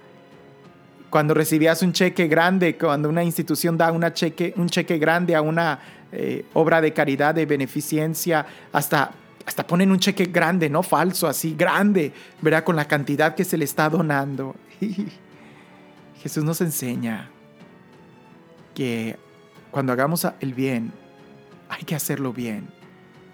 Cuando 1.08 1.32
recibías 1.32 1.80
un 1.80 1.94
cheque 1.94 2.28
grande, 2.28 2.76
cuando 2.76 3.08
una 3.08 3.24
institución 3.24 3.78
da 3.78 4.12
cheque, 4.12 4.52
un 4.56 4.68
cheque 4.68 4.98
grande 4.98 5.34
a 5.34 5.40
una 5.40 5.78
eh, 6.12 6.44
obra 6.52 6.82
de 6.82 6.92
caridad, 6.92 7.34
de 7.34 7.46
beneficencia, 7.46 8.44
hasta, 8.72 9.12
hasta 9.46 9.66
ponen 9.66 9.90
un 9.90 9.98
cheque 9.98 10.26
grande, 10.26 10.68
¿no? 10.68 10.82
Falso, 10.82 11.26
así, 11.26 11.54
grande, 11.54 12.12
¿verdad? 12.42 12.62
Con 12.62 12.76
la 12.76 12.86
cantidad 12.86 13.34
que 13.34 13.44
se 13.44 13.56
le 13.56 13.64
está 13.64 13.88
donando. 13.88 14.54
Jesús 16.22 16.44
nos 16.44 16.60
enseña 16.60 17.30
que 18.74 19.16
cuando 19.70 19.94
hagamos 19.94 20.26
el 20.40 20.52
bien, 20.52 20.92
hay 21.70 21.84
que 21.84 21.94
hacerlo 21.94 22.34
bien, 22.34 22.68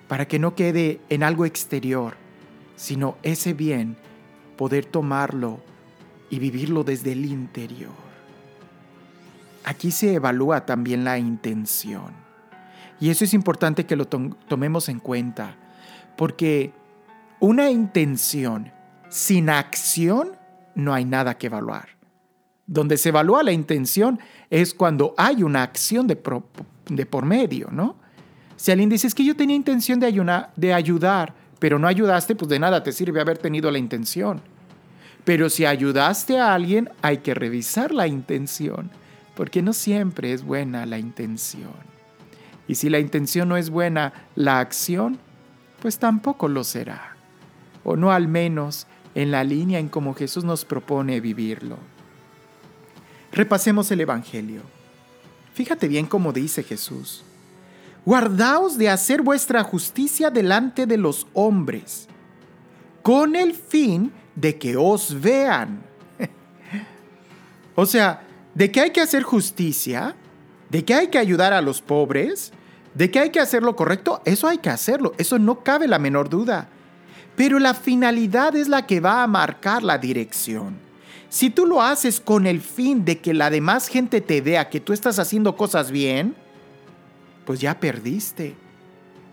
para 0.06 0.28
que 0.28 0.38
no 0.38 0.54
quede 0.54 1.00
en 1.08 1.24
algo 1.24 1.44
exterior, 1.44 2.22
sino 2.76 3.16
ese 3.22 3.54
bien, 3.54 3.96
poder 4.56 4.84
tomarlo 4.84 5.60
y 6.30 6.38
vivirlo 6.38 6.84
desde 6.84 7.12
el 7.12 7.24
interior. 7.24 7.92
Aquí 9.64 9.90
se 9.90 10.14
evalúa 10.14 10.66
también 10.66 11.04
la 11.04 11.18
intención. 11.18 12.12
Y 13.00 13.10
eso 13.10 13.24
es 13.24 13.34
importante 13.34 13.86
que 13.86 13.96
lo 13.96 14.06
tomemos 14.06 14.88
en 14.88 15.00
cuenta, 15.00 15.56
porque 16.16 16.72
una 17.40 17.70
intención 17.70 18.72
sin 19.08 19.50
acción 19.50 20.32
no 20.74 20.94
hay 20.94 21.04
nada 21.04 21.36
que 21.36 21.46
evaluar. 21.46 21.88
Donde 22.66 22.96
se 22.96 23.10
evalúa 23.10 23.42
la 23.42 23.52
intención 23.52 24.18
es 24.50 24.74
cuando 24.74 25.14
hay 25.16 25.42
una 25.42 25.62
acción 25.62 26.06
de, 26.06 26.20
de 26.88 27.06
por 27.06 27.24
medio, 27.24 27.68
¿no? 27.70 27.96
Si 28.56 28.70
alguien 28.70 28.88
dice, 28.88 29.06
es 29.06 29.14
que 29.14 29.24
yo 29.24 29.36
tenía 29.36 29.56
intención 29.56 30.00
de, 30.00 30.46
de 30.56 30.72
ayudar, 30.72 31.34
pero 31.58 31.78
no 31.78 31.88
ayudaste, 31.88 32.34
pues 32.34 32.48
de 32.48 32.58
nada 32.58 32.82
te 32.82 32.92
sirve 32.92 33.20
haber 33.20 33.38
tenido 33.38 33.70
la 33.70 33.78
intención. 33.78 34.40
Pero 35.24 35.48
si 35.48 35.64
ayudaste 35.64 36.38
a 36.38 36.54
alguien, 36.54 36.90
hay 37.00 37.18
que 37.18 37.34
revisar 37.34 37.92
la 37.92 38.06
intención, 38.06 38.90
porque 39.34 39.62
no 39.62 39.72
siempre 39.72 40.32
es 40.32 40.44
buena 40.44 40.84
la 40.86 40.98
intención. 40.98 41.72
Y 42.68 42.76
si 42.76 42.90
la 42.90 42.98
intención 42.98 43.48
no 43.48 43.56
es 43.56 43.70
buena, 43.70 44.12
la 44.34 44.60
acción, 44.60 45.18
pues 45.80 45.98
tampoco 45.98 46.48
lo 46.48 46.64
será. 46.64 47.16
O 47.84 47.96
no 47.96 48.12
al 48.12 48.28
menos 48.28 48.86
en 49.14 49.30
la 49.30 49.44
línea 49.44 49.78
en 49.78 49.88
como 49.88 50.14
Jesús 50.14 50.44
nos 50.44 50.64
propone 50.64 51.20
vivirlo. 51.20 51.78
Repasemos 53.32 53.90
el 53.90 54.00
Evangelio. 54.00 54.62
Fíjate 55.54 55.88
bien 55.88 56.06
cómo 56.06 56.32
dice 56.32 56.62
Jesús. 56.62 57.24
Guardaos 58.04 58.76
de 58.76 58.90
hacer 58.90 59.22
vuestra 59.22 59.62
justicia 59.62 60.30
delante 60.30 60.86
de 60.86 60.98
los 60.98 61.26
hombres, 61.32 62.06
con 63.02 63.34
el 63.34 63.54
fin 63.54 64.12
de 64.34 64.58
que 64.58 64.76
os 64.76 65.20
vean. 65.20 65.82
o 67.74 67.86
sea, 67.86 68.22
de 68.54 68.70
que 68.70 68.80
hay 68.80 68.90
que 68.90 69.00
hacer 69.00 69.22
justicia, 69.22 70.14
de 70.68 70.84
que 70.84 70.94
hay 70.94 71.08
que 71.08 71.18
ayudar 71.18 71.54
a 71.54 71.62
los 71.62 71.80
pobres, 71.80 72.52
de 72.94 73.10
que 73.10 73.20
hay 73.20 73.30
que 73.30 73.40
hacer 73.40 73.62
lo 73.62 73.74
correcto, 73.74 74.20
eso 74.24 74.48
hay 74.48 74.58
que 74.58 74.70
hacerlo, 74.70 75.14
eso 75.18 75.38
no 75.38 75.64
cabe 75.64 75.88
la 75.88 75.98
menor 75.98 76.28
duda. 76.28 76.68
Pero 77.36 77.58
la 77.58 77.74
finalidad 77.74 78.54
es 78.54 78.68
la 78.68 78.86
que 78.86 79.00
va 79.00 79.22
a 79.22 79.26
marcar 79.26 79.82
la 79.82 79.98
dirección. 79.98 80.78
Si 81.28 81.50
tú 81.50 81.66
lo 81.66 81.82
haces 81.82 82.20
con 82.20 82.46
el 82.46 82.60
fin 82.60 83.04
de 83.04 83.18
que 83.18 83.34
la 83.34 83.50
demás 83.50 83.88
gente 83.88 84.20
te 84.20 84.40
vea 84.40 84.68
que 84.68 84.78
tú 84.78 84.92
estás 84.92 85.18
haciendo 85.18 85.56
cosas 85.56 85.90
bien, 85.90 86.36
pues 87.44 87.60
ya 87.60 87.78
perdiste. 87.78 88.54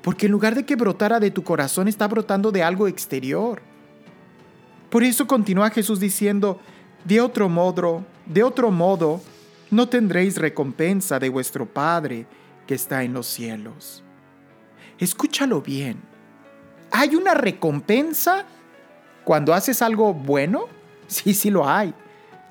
Porque 0.01 0.25
en 0.25 0.31
lugar 0.31 0.55
de 0.55 0.65
que 0.65 0.75
brotara 0.75 1.19
de 1.19 1.31
tu 1.31 1.43
corazón, 1.43 1.87
está 1.87 2.07
brotando 2.07 2.51
de 2.51 2.63
algo 2.63 2.87
exterior. 2.87 3.61
Por 4.89 5.03
eso 5.03 5.27
continúa 5.27 5.69
Jesús 5.69 5.99
diciendo, 5.99 6.59
de 7.05 7.21
otro 7.21 7.49
modo, 7.49 8.03
de 8.25 8.43
otro 8.43 8.71
modo, 8.71 9.21
no 9.69 9.87
tendréis 9.87 10.37
recompensa 10.37 11.19
de 11.19 11.29
vuestro 11.29 11.65
Padre 11.65 12.25
que 12.67 12.75
está 12.75 13.03
en 13.03 13.13
los 13.13 13.27
cielos. 13.27 14.03
Escúchalo 14.99 15.61
bien. 15.61 16.01
¿Hay 16.91 17.15
una 17.15 17.33
recompensa 17.33 18.45
cuando 19.23 19.53
haces 19.53 19.81
algo 19.81 20.13
bueno? 20.13 20.65
Sí, 21.07 21.33
sí 21.33 21.49
lo 21.49 21.67
hay. 21.67 21.93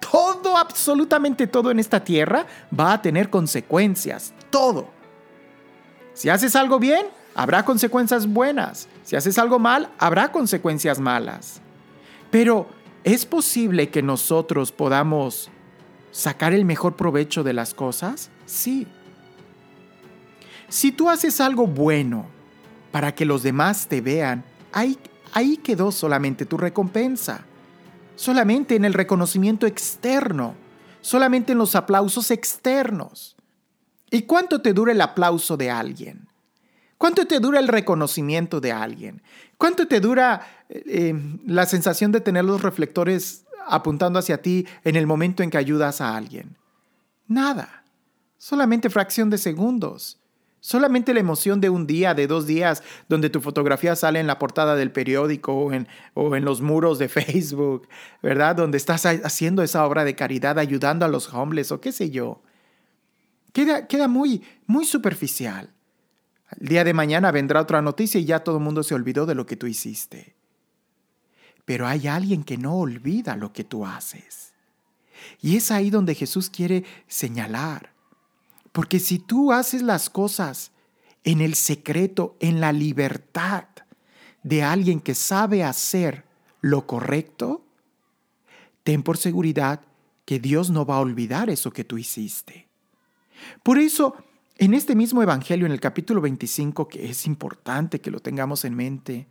Todo, 0.00 0.56
absolutamente 0.56 1.46
todo 1.46 1.70
en 1.70 1.78
esta 1.78 2.02
tierra 2.02 2.46
va 2.78 2.94
a 2.94 3.02
tener 3.02 3.28
consecuencias. 3.28 4.32
Todo. 4.48 4.99
Si 6.14 6.28
haces 6.28 6.56
algo 6.56 6.78
bien, 6.78 7.06
habrá 7.34 7.64
consecuencias 7.64 8.26
buenas. 8.26 8.88
Si 9.04 9.16
haces 9.16 9.38
algo 9.38 9.58
mal, 9.58 9.90
habrá 9.98 10.32
consecuencias 10.32 10.98
malas. 10.98 11.60
Pero, 12.30 12.68
¿es 13.04 13.26
posible 13.26 13.90
que 13.90 14.02
nosotros 14.02 14.72
podamos 14.72 15.50
sacar 16.10 16.52
el 16.52 16.64
mejor 16.64 16.96
provecho 16.96 17.42
de 17.42 17.52
las 17.52 17.74
cosas? 17.74 18.30
Sí. 18.46 18.86
Si 20.68 20.92
tú 20.92 21.08
haces 21.08 21.40
algo 21.40 21.66
bueno 21.66 22.26
para 22.92 23.14
que 23.14 23.24
los 23.24 23.42
demás 23.42 23.88
te 23.88 24.00
vean, 24.00 24.44
ahí, 24.72 24.98
ahí 25.32 25.56
quedó 25.56 25.90
solamente 25.92 26.46
tu 26.46 26.56
recompensa. 26.56 27.44
Solamente 28.16 28.76
en 28.76 28.84
el 28.84 28.94
reconocimiento 28.94 29.66
externo, 29.66 30.54
solamente 31.00 31.52
en 31.52 31.58
los 31.58 31.74
aplausos 31.74 32.30
externos. 32.30 33.34
¿Y 34.10 34.22
cuánto 34.22 34.60
te 34.60 34.72
dura 34.72 34.92
el 34.92 35.00
aplauso 35.00 35.56
de 35.56 35.70
alguien? 35.70 36.28
¿Cuánto 36.98 37.26
te 37.26 37.40
dura 37.40 37.60
el 37.60 37.68
reconocimiento 37.68 38.60
de 38.60 38.72
alguien? 38.72 39.22
¿Cuánto 39.56 39.86
te 39.86 40.00
dura 40.00 40.46
eh, 40.68 40.82
eh, 40.86 41.14
la 41.46 41.64
sensación 41.64 42.12
de 42.12 42.20
tener 42.20 42.44
los 42.44 42.62
reflectores 42.62 43.46
apuntando 43.66 44.18
hacia 44.18 44.42
ti 44.42 44.66
en 44.84 44.96
el 44.96 45.06
momento 45.06 45.42
en 45.42 45.50
que 45.50 45.58
ayudas 45.58 46.00
a 46.00 46.16
alguien? 46.16 46.56
Nada. 47.26 47.84
Solamente 48.36 48.90
fracción 48.90 49.30
de 49.30 49.38
segundos. 49.38 50.20
Solamente 50.60 51.14
la 51.14 51.20
emoción 51.20 51.60
de 51.62 51.70
un 51.70 51.86
día, 51.86 52.12
de 52.12 52.26
dos 52.26 52.46
días, 52.46 52.82
donde 53.08 53.30
tu 53.30 53.40
fotografía 53.40 53.96
sale 53.96 54.20
en 54.20 54.26
la 54.26 54.38
portada 54.38 54.76
del 54.76 54.92
periódico 54.92 55.54
o 55.54 55.72
en, 55.72 56.44
los 56.44 56.60
muros 56.60 56.98
de 56.98 57.08
Facebook, 57.10 57.88
¿verdad? 58.22 58.56
Donde 58.56 58.76
estás 58.76 59.06
haciendo 59.06 59.62
esa 59.62 59.86
obra 59.86 60.04
de 60.04 60.14
caridad, 60.14 60.58
ayudando 60.58 61.06
a 61.06 61.08
los 61.08 61.32
homeless 61.32 61.72
o 61.72 61.80
qué 61.80 61.92
sé 61.92 62.10
yo. 62.10 62.42
Queda, 63.52 63.86
queda 63.86 64.08
muy, 64.08 64.42
muy 64.66 64.84
superficial. 64.84 65.72
El 66.58 66.68
día 66.68 66.84
de 66.84 66.94
mañana 66.94 67.30
vendrá 67.30 67.60
otra 67.60 67.82
noticia 67.82 68.20
y 68.20 68.24
ya 68.24 68.40
todo 68.40 68.58
el 68.58 68.64
mundo 68.64 68.82
se 68.82 68.94
olvidó 68.94 69.26
de 69.26 69.34
lo 69.34 69.46
que 69.46 69.56
tú 69.56 69.66
hiciste. 69.66 70.34
Pero 71.64 71.86
hay 71.86 72.08
alguien 72.08 72.42
que 72.42 72.58
no 72.58 72.76
olvida 72.76 73.36
lo 73.36 73.52
que 73.52 73.64
tú 73.64 73.86
haces. 73.86 74.52
Y 75.40 75.56
es 75.56 75.70
ahí 75.70 75.90
donde 75.90 76.14
Jesús 76.14 76.50
quiere 76.50 76.84
señalar. 77.06 77.92
Porque 78.72 78.98
si 78.98 79.18
tú 79.18 79.52
haces 79.52 79.82
las 79.82 80.10
cosas 80.10 80.72
en 81.24 81.40
el 81.40 81.54
secreto, 81.54 82.36
en 82.40 82.60
la 82.60 82.72
libertad 82.72 83.64
de 84.42 84.62
alguien 84.62 85.00
que 85.00 85.14
sabe 85.14 85.62
hacer 85.64 86.24
lo 86.60 86.86
correcto, 86.86 87.64
ten 88.82 89.02
por 89.02 89.18
seguridad 89.18 89.82
que 90.24 90.38
Dios 90.38 90.70
no 90.70 90.86
va 90.86 90.96
a 90.96 91.00
olvidar 91.00 91.50
eso 91.50 91.72
que 91.72 91.84
tú 91.84 91.98
hiciste. 91.98 92.69
Por 93.62 93.78
eso, 93.78 94.14
en 94.58 94.74
este 94.74 94.94
mismo 94.94 95.22
Evangelio, 95.22 95.66
en 95.66 95.72
el 95.72 95.80
capítulo 95.80 96.20
25, 96.20 96.88
que 96.88 97.10
es 97.10 97.26
importante 97.26 98.00
que 98.00 98.10
lo 98.10 98.20
tengamos 98.20 98.64
en 98.64 98.74
mente, 98.74 99.26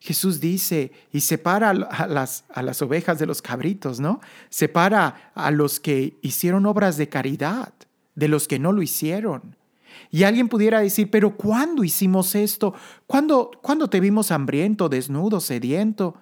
Jesús 0.00 0.40
dice 0.40 0.92
y 1.12 1.20
separa 1.20 1.70
a 1.70 2.06
las, 2.06 2.44
a 2.50 2.62
las 2.62 2.82
ovejas 2.82 3.18
de 3.18 3.26
los 3.26 3.42
cabritos, 3.42 4.00
¿no? 4.00 4.20
Separa 4.48 5.32
a 5.34 5.50
los 5.50 5.80
que 5.80 6.18
hicieron 6.22 6.66
obras 6.66 6.96
de 6.96 7.08
caridad 7.08 7.72
de 8.14 8.28
los 8.28 8.48
que 8.48 8.58
no 8.58 8.72
lo 8.72 8.82
hicieron. 8.82 9.56
Y 10.10 10.24
alguien 10.24 10.48
pudiera 10.48 10.80
decir, 10.80 11.10
pero 11.10 11.36
¿cuándo 11.36 11.84
hicimos 11.84 12.34
esto? 12.34 12.74
¿Cuándo, 13.06 13.50
¿Cuándo 13.62 13.88
te 13.88 14.00
vimos 14.00 14.30
hambriento, 14.30 14.88
desnudo, 14.88 15.40
sediento? 15.40 16.16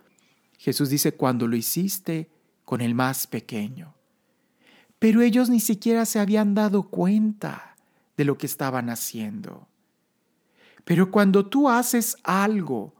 Jesús 0.58 0.88
dice, 0.88 1.12
cuando 1.12 1.46
lo 1.46 1.56
hiciste 1.56 2.30
con 2.64 2.80
el 2.80 2.94
más 2.94 3.26
pequeño. 3.26 3.95
Pero 5.06 5.22
ellos 5.22 5.48
ni 5.48 5.60
siquiera 5.60 6.04
se 6.04 6.18
habían 6.18 6.56
dado 6.56 6.82
cuenta 6.82 7.76
de 8.16 8.24
lo 8.24 8.36
que 8.36 8.46
estaban 8.46 8.90
haciendo. 8.90 9.68
Pero 10.84 11.12
cuando 11.12 11.46
tú 11.46 11.70
haces 11.70 12.16
algo 12.24 12.92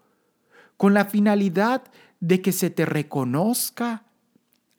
con 0.77 0.95
la 0.95 1.07
finalidad 1.07 1.83
de 2.21 2.41
que 2.43 2.53
se 2.53 2.71
te 2.71 2.87
reconozca, 2.87 4.05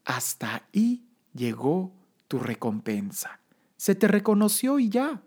hasta 0.06 0.56
ahí 0.72 1.04
llegó 1.34 1.92
tu 2.30 2.40
recompensa. 2.40 3.42
Se 3.76 3.94
te 3.94 4.08
reconoció 4.08 4.80
y 4.80 4.88
ya. 4.88 5.22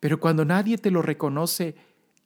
Pero 0.00 0.18
cuando 0.20 0.46
nadie 0.46 0.78
te 0.78 0.90
lo 0.90 1.02
reconoce, 1.02 1.76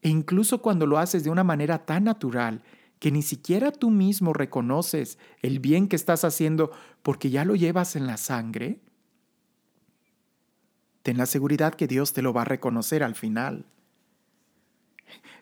e 0.03 0.09
incluso 0.09 0.63
cuando 0.63 0.87
lo 0.87 0.99
haces 0.99 1.25
de 1.25 1.31
una 1.31 1.43
manera 1.43 1.85
tan 1.85 2.05
natural 2.05 2.63
que 2.99 3.13
ni 3.13 3.23
siquiera 3.23 3.71
tú 3.71 3.91
mismo 3.91 4.33
reconoces 4.33 5.19
el 5.43 5.61
bien 5.61 5.89
que 5.89 5.97
estás 5.97 6.25
haciendo 6.25 6.73
porque 7.03 7.31
ya 7.31 7.45
lo 7.45 7.55
llevas 7.55 7.97
en 7.97 8.07
la 8.07 8.17
sangre, 8.17 8.81
ten 11.03 11.17
la 11.17 11.27
seguridad 11.27 11.75
que 11.75 11.87
Dios 11.87 12.13
te 12.13 12.23
lo 12.23 12.33
va 12.33 12.43
a 12.43 12.47
reconocer 12.47 13.03
al 13.03 13.15
final. 13.15 13.67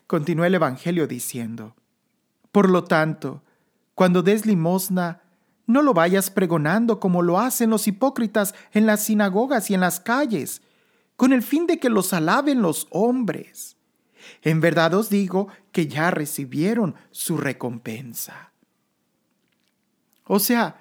Continúa 0.06 0.46
el 0.46 0.54
Evangelio 0.54 1.06
diciendo, 1.06 1.74
Por 2.52 2.70
lo 2.70 2.84
tanto, 2.84 3.42
cuando 3.94 4.22
des 4.22 4.46
limosna, 4.46 5.22
no 5.66 5.82
lo 5.82 5.94
vayas 5.94 6.30
pregonando 6.30 7.00
como 7.00 7.22
lo 7.22 7.40
hacen 7.40 7.70
los 7.70 7.88
hipócritas 7.88 8.54
en 8.72 8.86
las 8.86 9.02
sinagogas 9.04 9.70
y 9.70 9.74
en 9.74 9.80
las 9.80 9.98
calles, 9.98 10.62
con 11.16 11.32
el 11.32 11.42
fin 11.42 11.66
de 11.66 11.78
que 11.78 11.88
los 11.88 12.12
alaben 12.12 12.62
los 12.62 12.86
hombres. 12.90 13.75
En 14.42 14.60
verdad 14.60 14.94
os 14.94 15.08
digo 15.08 15.48
que 15.72 15.86
ya 15.86 16.10
recibieron 16.10 16.94
su 17.10 17.36
recompensa. 17.36 18.52
O 20.24 20.38
sea, 20.38 20.76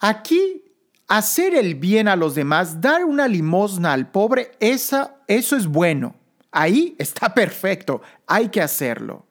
aquí 0.00 0.64
hacer 1.08 1.54
el 1.54 1.74
bien 1.74 2.08
a 2.08 2.16
los 2.16 2.34
demás, 2.34 2.80
dar 2.80 3.04
una 3.04 3.28
limosna 3.28 3.92
al 3.92 4.10
pobre, 4.10 4.52
esa, 4.60 5.16
eso 5.28 5.56
es 5.56 5.66
bueno. 5.66 6.16
Ahí 6.50 6.96
está 6.98 7.34
perfecto, 7.34 8.02
hay 8.26 8.48
que 8.48 8.62
hacerlo. 8.62 9.26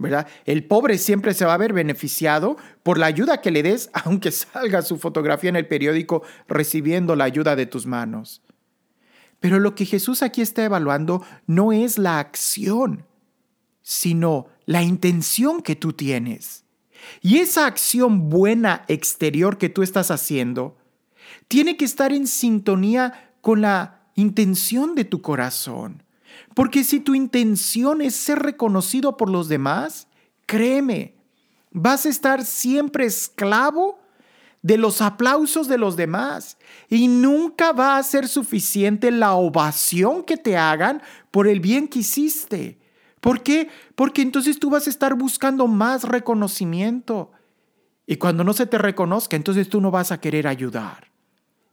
¿verdad? 0.00 0.26
El 0.46 0.64
pobre 0.64 0.96
siempre 0.96 1.34
se 1.34 1.44
va 1.44 1.52
a 1.52 1.58
ver 1.58 1.74
beneficiado 1.74 2.56
por 2.82 2.96
la 2.96 3.04
ayuda 3.04 3.42
que 3.42 3.50
le 3.50 3.62
des, 3.62 3.90
aunque 4.04 4.30
salga 4.30 4.82
su 4.82 4.98
fotografía 4.98 5.50
en 5.50 5.56
el 5.56 5.68
periódico 5.68 6.22
recibiendo 6.48 7.14
la 7.16 7.24
ayuda 7.24 7.54
de 7.54 7.66
tus 7.66 7.86
manos. 7.86 8.42
Pero 9.40 9.58
lo 9.58 9.74
que 9.74 9.86
Jesús 9.86 10.22
aquí 10.22 10.42
está 10.42 10.64
evaluando 10.64 11.24
no 11.46 11.72
es 11.72 11.98
la 11.98 12.18
acción, 12.18 13.06
sino 13.82 14.46
la 14.66 14.82
intención 14.82 15.62
que 15.62 15.76
tú 15.76 15.92
tienes. 15.92 16.64
Y 17.22 17.38
esa 17.38 17.66
acción 17.66 18.28
buena 18.28 18.84
exterior 18.88 19.58
que 19.58 19.70
tú 19.70 19.82
estás 19.82 20.10
haciendo 20.10 20.76
tiene 21.48 21.76
que 21.76 21.84
estar 21.84 22.12
en 22.12 22.26
sintonía 22.26 23.32
con 23.40 23.62
la 23.62 24.02
intención 24.14 24.94
de 24.94 25.04
tu 25.04 25.22
corazón. 25.22 26.02
Porque 26.54 26.84
si 26.84 27.00
tu 27.00 27.14
intención 27.14 28.02
es 28.02 28.14
ser 28.14 28.40
reconocido 28.40 29.16
por 29.16 29.30
los 29.30 29.48
demás, 29.48 30.08
créeme, 30.46 31.14
vas 31.70 32.06
a 32.06 32.08
estar 32.08 32.44
siempre 32.44 33.06
esclavo 33.06 33.99
de 34.62 34.76
los 34.76 35.00
aplausos 35.00 35.68
de 35.68 35.78
los 35.78 35.96
demás 35.96 36.58
y 36.88 37.08
nunca 37.08 37.72
va 37.72 37.96
a 37.96 38.02
ser 38.02 38.28
suficiente 38.28 39.10
la 39.10 39.34
ovación 39.34 40.22
que 40.22 40.36
te 40.36 40.56
hagan 40.56 41.02
por 41.30 41.48
el 41.48 41.60
bien 41.60 41.88
que 41.88 42.00
hiciste. 42.00 42.78
¿Por 43.20 43.42
qué? 43.42 43.68
Porque 43.94 44.22
entonces 44.22 44.58
tú 44.58 44.70
vas 44.70 44.86
a 44.86 44.90
estar 44.90 45.14
buscando 45.14 45.66
más 45.66 46.04
reconocimiento. 46.04 47.32
Y 48.06 48.16
cuando 48.16 48.44
no 48.44 48.52
se 48.52 48.66
te 48.66 48.78
reconozca, 48.78 49.36
entonces 49.36 49.68
tú 49.68 49.80
no 49.80 49.90
vas 49.90 50.12
a 50.12 50.20
querer 50.20 50.46
ayudar. 50.46 51.10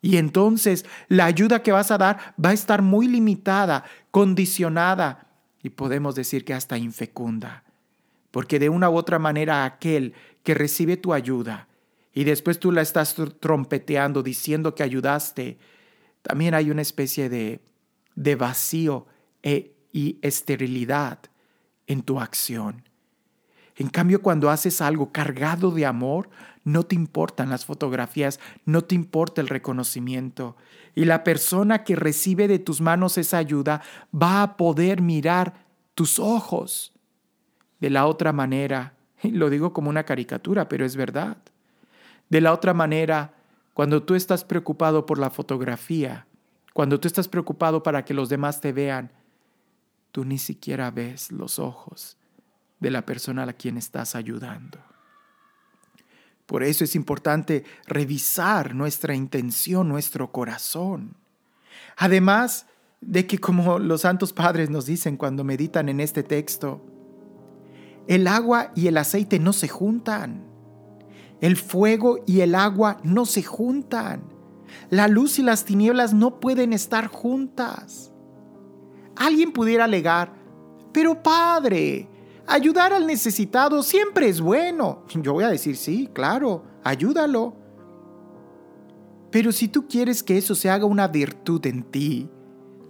Y 0.02 0.18
entonces 0.18 0.86
la 1.08 1.26
ayuda 1.26 1.64
que 1.64 1.72
vas 1.72 1.92
a 1.92 1.98
dar 1.98 2.36
va 2.44 2.50
a 2.50 2.54
estar 2.54 2.82
muy 2.82 3.08
limitada, 3.08 3.84
condicionada 4.12 5.28
y 5.64 5.70
podemos 5.70 6.16
decir 6.16 6.46
que 6.46 6.54
hasta 6.54 6.78
infecunda 6.78 7.64
porque 8.38 8.60
de 8.60 8.70
una 8.70 8.90
u 8.90 8.96
otra 8.96 9.18
manera 9.18 9.66
aquel 9.66 10.14
que 10.44 10.54
recibe 10.54 10.96
tu 10.96 11.12
ayuda 11.12 11.68
y 12.18 12.24
después 12.24 12.58
tú 12.58 12.72
la 12.72 12.82
estás 12.82 13.16
trompeteando 13.40 14.24
diciendo 14.24 14.74
que 14.74 14.82
ayudaste, 14.82 15.60
también 16.24 16.56
hay 16.56 16.72
una 16.72 16.82
especie 16.82 17.30
de, 17.30 17.62
de 18.16 18.36
vacío 18.36 19.06
e, 19.44 19.76
y 19.94 20.18
esterilidad 20.24 21.20
en 21.86 22.02
tu 22.02 22.20
acción. 22.20 22.90
En 23.76 23.90
cambio, 23.90 24.24
cuando 24.24 24.50
haces 24.50 24.82
algo 24.82 25.12
cargado 25.12 25.70
de 25.70 25.86
amor, 25.86 26.32
no 26.64 26.82
te 26.82 26.96
importan 26.96 27.52
las 27.52 27.66
fotografías, 27.66 28.40
no 28.66 28.84
te 28.84 28.96
importa 28.96 29.40
el 29.40 29.48
reconocimiento. 29.48 30.58
Y 30.96 31.06
la 31.06 31.24
persona 31.24 31.84
que 31.84 31.96
recibe 31.96 32.48
de 32.48 32.58
tus 32.58 32.82
manos 32.82 33.20
esa 33.20 33.38
ayuda 33.38 33.84
va 34.12 34.42
a 34.42 34.58
poder 34.58 35.04
mirar 35.04 35.68
tus 35.94 36.18
ojos. 36.18 36.94
De 37.80 37.92
la 37.92 38.08
otra 38.08 38.34
manera, 38.34 38.96
lo 39.22 39.52
digo 39.52 39.72
como 39.72 39.92
una 39.92 40.04
caricatura, 40.04 40.68
pero 40.68 40.84
es 40.84 40.96
verdad. 40.96 41.38
De 42.30 42.42
la 42.42 42.54
otra 42.54 42.74
manera, 42.74 43.34
cuando 43.74 44.04
tú 44.04 44.16
estás 44.16 44.44
preocupado 44.44 45.06
por 45.06 45.20
la 45.20 45.30
fotografía, 45.30 46.28
cuando 46.74 47.00
tú 47.00 47.08
estás 47.08 47.28
preocupado 47.28 47.84
para 47.84 48.04
que 48.06 48.14
los 48.14 48.30
demás 48.30 48.62
te 48.62 48.72
vean, 48.72 49.12
tú 50.12 50.26
ni 50.26 50.38
siquiera 50.38 50.92
ves 50.92 51.32
los 51.32 51.60
ojos 51.60 52.18
de 52.80 52.92
la 52.92 53.06
persona 53.06 53.44
a 53.44 53.54
quien 53.54 53.78
estás 53.78 54.16
ayudando. 54.16 54.80
Por 56.46 56.64
eso 56.64 56.86
es 56.86 56.96
importante 56.96 57.66
revisar 57.86 58.74
nuestra 58.74 59.14
intención, 59.14 59.90
nuestro 59.90 60.32
corazón. 60.32 61.16
Además 61.98 62.68
de 63.02 63.28
que, 63.28 63.38
como 63.38 63.80
los 63.80 64.02
santos 64.02 64.34
padres 64.34 64.70
nos 64.70 64.86
dicen 64.86 65.18
cuando 65.18 65.44
meditan 65.44 65.90
en 65.90 66.00
este 66.00 66.24
texto, 66.24 66.82
el 68.08 68.28
agua 68.28 68.72
y 68.76 68.88
el 68.88 68.98
aceite 68.98 69.40
no 69.40 69.52
se 69.52 69.68
juntan. 69.68 70.47
El 71.42 71.56
fuego 71.56 72.20
y 72.26 72.42
el 72.42 72.56
agua 72.56 72.98
no 73.04 73.26
se 73.26 73.44
juntan. 73.44 74.24
La 74.90 75.08
luz 75.08 75.40
y 75.40 75.44
las 75.44 75.66
tinieblas 75.66 76.14
no 76.14 76.40
pueden 76.40 76.74
estar 76.74 77.08
juntas. 77.08 78.12
Alguien 79.16 79.52
pudiera 79.52 79.86
alegar, 79.86 80.34
pero 80.92 81.22
padre, 81.22 82.10
Ayudar 82.50 82.94
al 82.94 83.06
necesitado 83.06 83.84
siempre 83.84 84.30
es 84.30 84.40
bueno. 84.40 85.04
Yo 85.16 85.34
voy 85.34 85.44
a 85.44 85.50
decir, 85.50 85.76
sí, 85.76 86.10
claro, 86.14 86.64
ayúdalo. 86.82 87.54
Pero 89.30 89.52
si 89.52 89.68
tú 89.68 89.86
quieres 89.86 90.24
que 90.24 90.38
eso 90.38 90.56
se 90.56 90.70
haga 90.70 90.86
una 90.86 91.10
virtud 91.10 91.66
en 91.66 91.84
ti, 91.84 92.30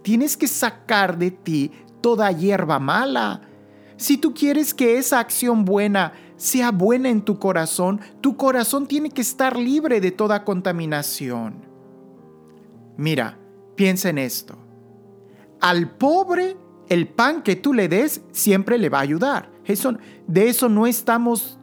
tienes 0.02 0.36
que 0.36 0.46
sacar 0.46 1.18
de 1.18 1.32
ti 1.32 1.72
toda 2.00 2.30
hierba 2.30 2.78
mala. 2.78 3.42
Si 3.96 4.16
tú 4.16 4.32
quieres 4.32 4.72
que 4.72 4.96
esa 4.96 5.18
acción 5.18 5.64
buena 5.64 6.12
sea 6.38 6.70
buena 6.70 7.10
en 7.10 7.20
tu 7.20 7.38
corazón, 7.38 8.00
tu 8.22 8.38
corazón 8.38 8.86
tiene 8.86 9.10
que 9.10 9.20
estar 9.20 9.58
libre 9.58 10.00
de 10.00 10.10
toda 10.10 10.44
contaminación. 10.44 11.66
Mira, 12.96 13.38
piensa 13.74 14.08
en 14.08 14.16
esto. 14.18 14.56
Al 15.60 15.90
pobre 15.90 16.56
el 16.88 17.08
pan 17.08 17.42
que 17.42 17.56
tú 17.56 17.74
le 17.74 17.88
des 17.88 18.22
siempre 18.32 18.78
le 18.78 18.88
va 18.88 18.98
a 18.98 19.02
ayudar. 19.02 19.50
De 20.26 20.48
eso 20.48 20.68
no 20.68 20.86
estamos 20.86 21.58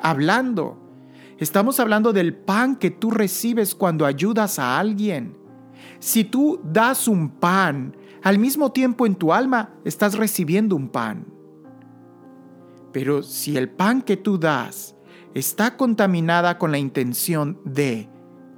hablando. 0.00 0.78
Estamos 1.38 1.80
hablando 1.80 2.12
del 2.12 2.34
pan 2.34 2.76
que 2.76 2.90
tú 2.90 3.10
recibes 3.10 3.74
cuando 3.74 4.06
ayudas 4.06 4.58
a 4.58 4.78
alguien. 4.78 5.36
Si 5.98 6.24
tú 6.24 6.60
das 6.64 7.08
un 7.08 7.28
pan, 7.28 7.96
al 8.22 8.38
mismo 8.38 8.72
tiempo 8.72 9.06
en 9.06 9.14
tu 9.14 9.32
alma 9.32 9.70
estás 9.84 10.16
recibiendo 10.16 10.76
un 10.76 10.88
pan. 10.88 11.26
Pero 12.92 13.22
si 13.22 13.56
el 13.56 13.68
pan 13.68 14.02
que 14.02 14.16
tú 14.16 14.38
das 14.38 14.96
está 15.34 15.76
contaminada 15.76 16.58
con 16.58 16.72
la 16.72 16.78
intención 16.78 17.60
de 17.64 18.08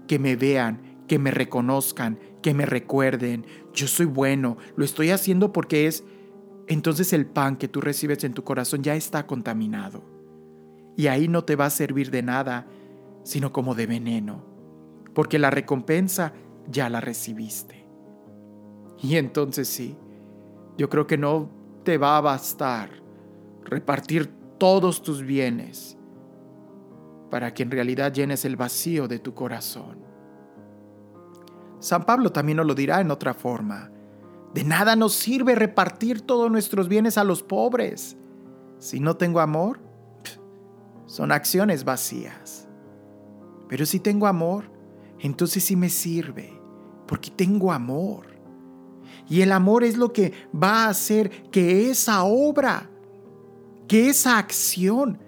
que 0.08 0.18
me 0.18 0.36
vean, 0.36 1.04
que 1.06 1.18
me 1.18 1.30
reconozcan, 1.30 2.18
que 2.42 2.54
me 2.54 2.66
recuerden, 2.66 3.46
yo 3.72 3.86
soy 3.86 4.06
bueno, 4.06 4.56
lo 4.76 4.84
estoy 4.84 5.10
haciendo 5.10 5.52
porque 5.52 5.86
es 5.86 6.04
entonces 6.66 7.12
el 7.12 7.26
pan 7.26 7.56
que 7.56 7.68
tú 7.68 7.80
recibes 7.80 8.24
en 8.24 8.34
tu 8.34 8.44
corazón 8.44 8.82
ya 8.82 8.94
está 8.94 9.26
contaminado. 9.26 10.02
Y 10.96 11.06
ahí 11.06 11.28
no 11.28 11.44
te 11.44 11.56
va 11.56 11.66
a 11.66 11.70
servir 11.70 12.10
de 12.10 12.22
nada, 12.22 12.66
sino 13.24 13.52
como 13.52 13.74
de 13.74 13.86
veneno, 13.86 14.44
porque 15.14 15.38
la 15.38 15.50
recompensa 15.50 16.32
ya 16.68 16.88
la 16.88 17.00
recibiste. 17.00 17.86
Y 19.02 19.16
entonces 19.16 19.68
sí, 19.68 19.96
yo 20.78 20.88
creo 20.88 21.06
que 21.06 21.18
no 21.18 21.50
te 21.84 21.98
va 21.98 22.16
a 22.16 22.20
bastar 22.20 23.01
repartir 23.64 24.32
todos 24.58 25.02
tus 25.02 25.22
bienes 25.22 25.96
para 27.30 27.54
que 27.54 27.62
en 27.62 27.70
realidad 27.70 28.12
llenes 28.12 28.44
el 28.44 28.56
vacío 28.56 29.08
de 29.08 29.18
tu 29.18 29.34
corazón. 29.34 29.98
San 31.80 32.04
Pablo 32.04 32.30
también 32.30 32.58
nos 32.58 32.66
lo 32.66 32.74
dirá 32.74 33.00
en 33.00 33.10
otra 33.10 33.34
forma. 33.34 33.90
De 34.54 34.64
nada 34.64 34.94
nos 34.96 35.14
sirve 35.14 35.54
repartir 35.54 36.20
todos 36.20 36.50
nuestros 36.50 36.88
bienes 36.88 37.18
a 37.18 37.24
los 37.24 37.42
pobres. 37.42 38.16
Si 38.78 39.00
no 39.00 39.16
tengo 39.16 39.40
amor, 39.40 39.80
son 41.06 41.32
acciones 41.32 41.84
vacías. 41.84 42.68
Pero 43.68 43.86
si 43.86 43.98
tengo 43.98 44.26
amor, 44.26 44.70
entonces 45.18 45.64
sí 45.64 45.74
me 45.74 45.88
sirve, 45.88 46.52
porque 47.06 47.30
tengo 47.30 47.72
amor. 47.72 48.26
Y 49.28 49.40
el 49.40 49.52
amor 49.52 49.82
es 49.82 49.96
lo 49.96 50.12
que 50.12 50.32
va 50.54 50.84
a 50.84 50.90
hacer 50.90 51.30
que 51.50 51.90
esa 51.90 52.24
obra, 52.24 52.90
que 53.92 54.08
esa 54.08 54.38
acción 54.38 55.18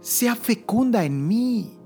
sea 0.00 0.34
fecunda 0.34 1.04
en 1.04 1.28
mí. 1.28 1.78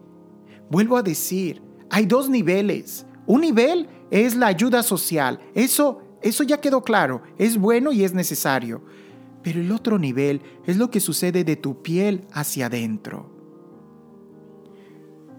Vuelvo 0.71 0.97
a 0.97 1.03
decir, 1.03 1.61
hay 1.91 2.07
dos 2.07 2.31
niveles. 2.31 3.05
Un 3.27 3.41
nivel 3.41 3.89
es 4.13 4.37
la 4.37 4.47
ayuda 4.47 4.85
social. 4.85 5.41
Eso 5.57 6.03
eso 6.23 6.45
ya 6.45 6.61
quedó 6.61 6.85
claro, 6.85 7.23
es 7.37 7.59
bueno 7.59 7.91
y 7.91 8.05
es 8.05 8.15
necesario. 8.15 8.85
Pero 9.43 9.61
el 9.61 9.73
otro 9.73 9.99
nivel 9.99 10.41
es 10.67 10.77
lo 10.77 10.89
que 10.89 11.01
sucede 11.01 11.43
de 11.43 11.57
tu 11.57 11.83
piel 11.83 12.29
hacia 12.31 12.67
adentro. 12.67 13.29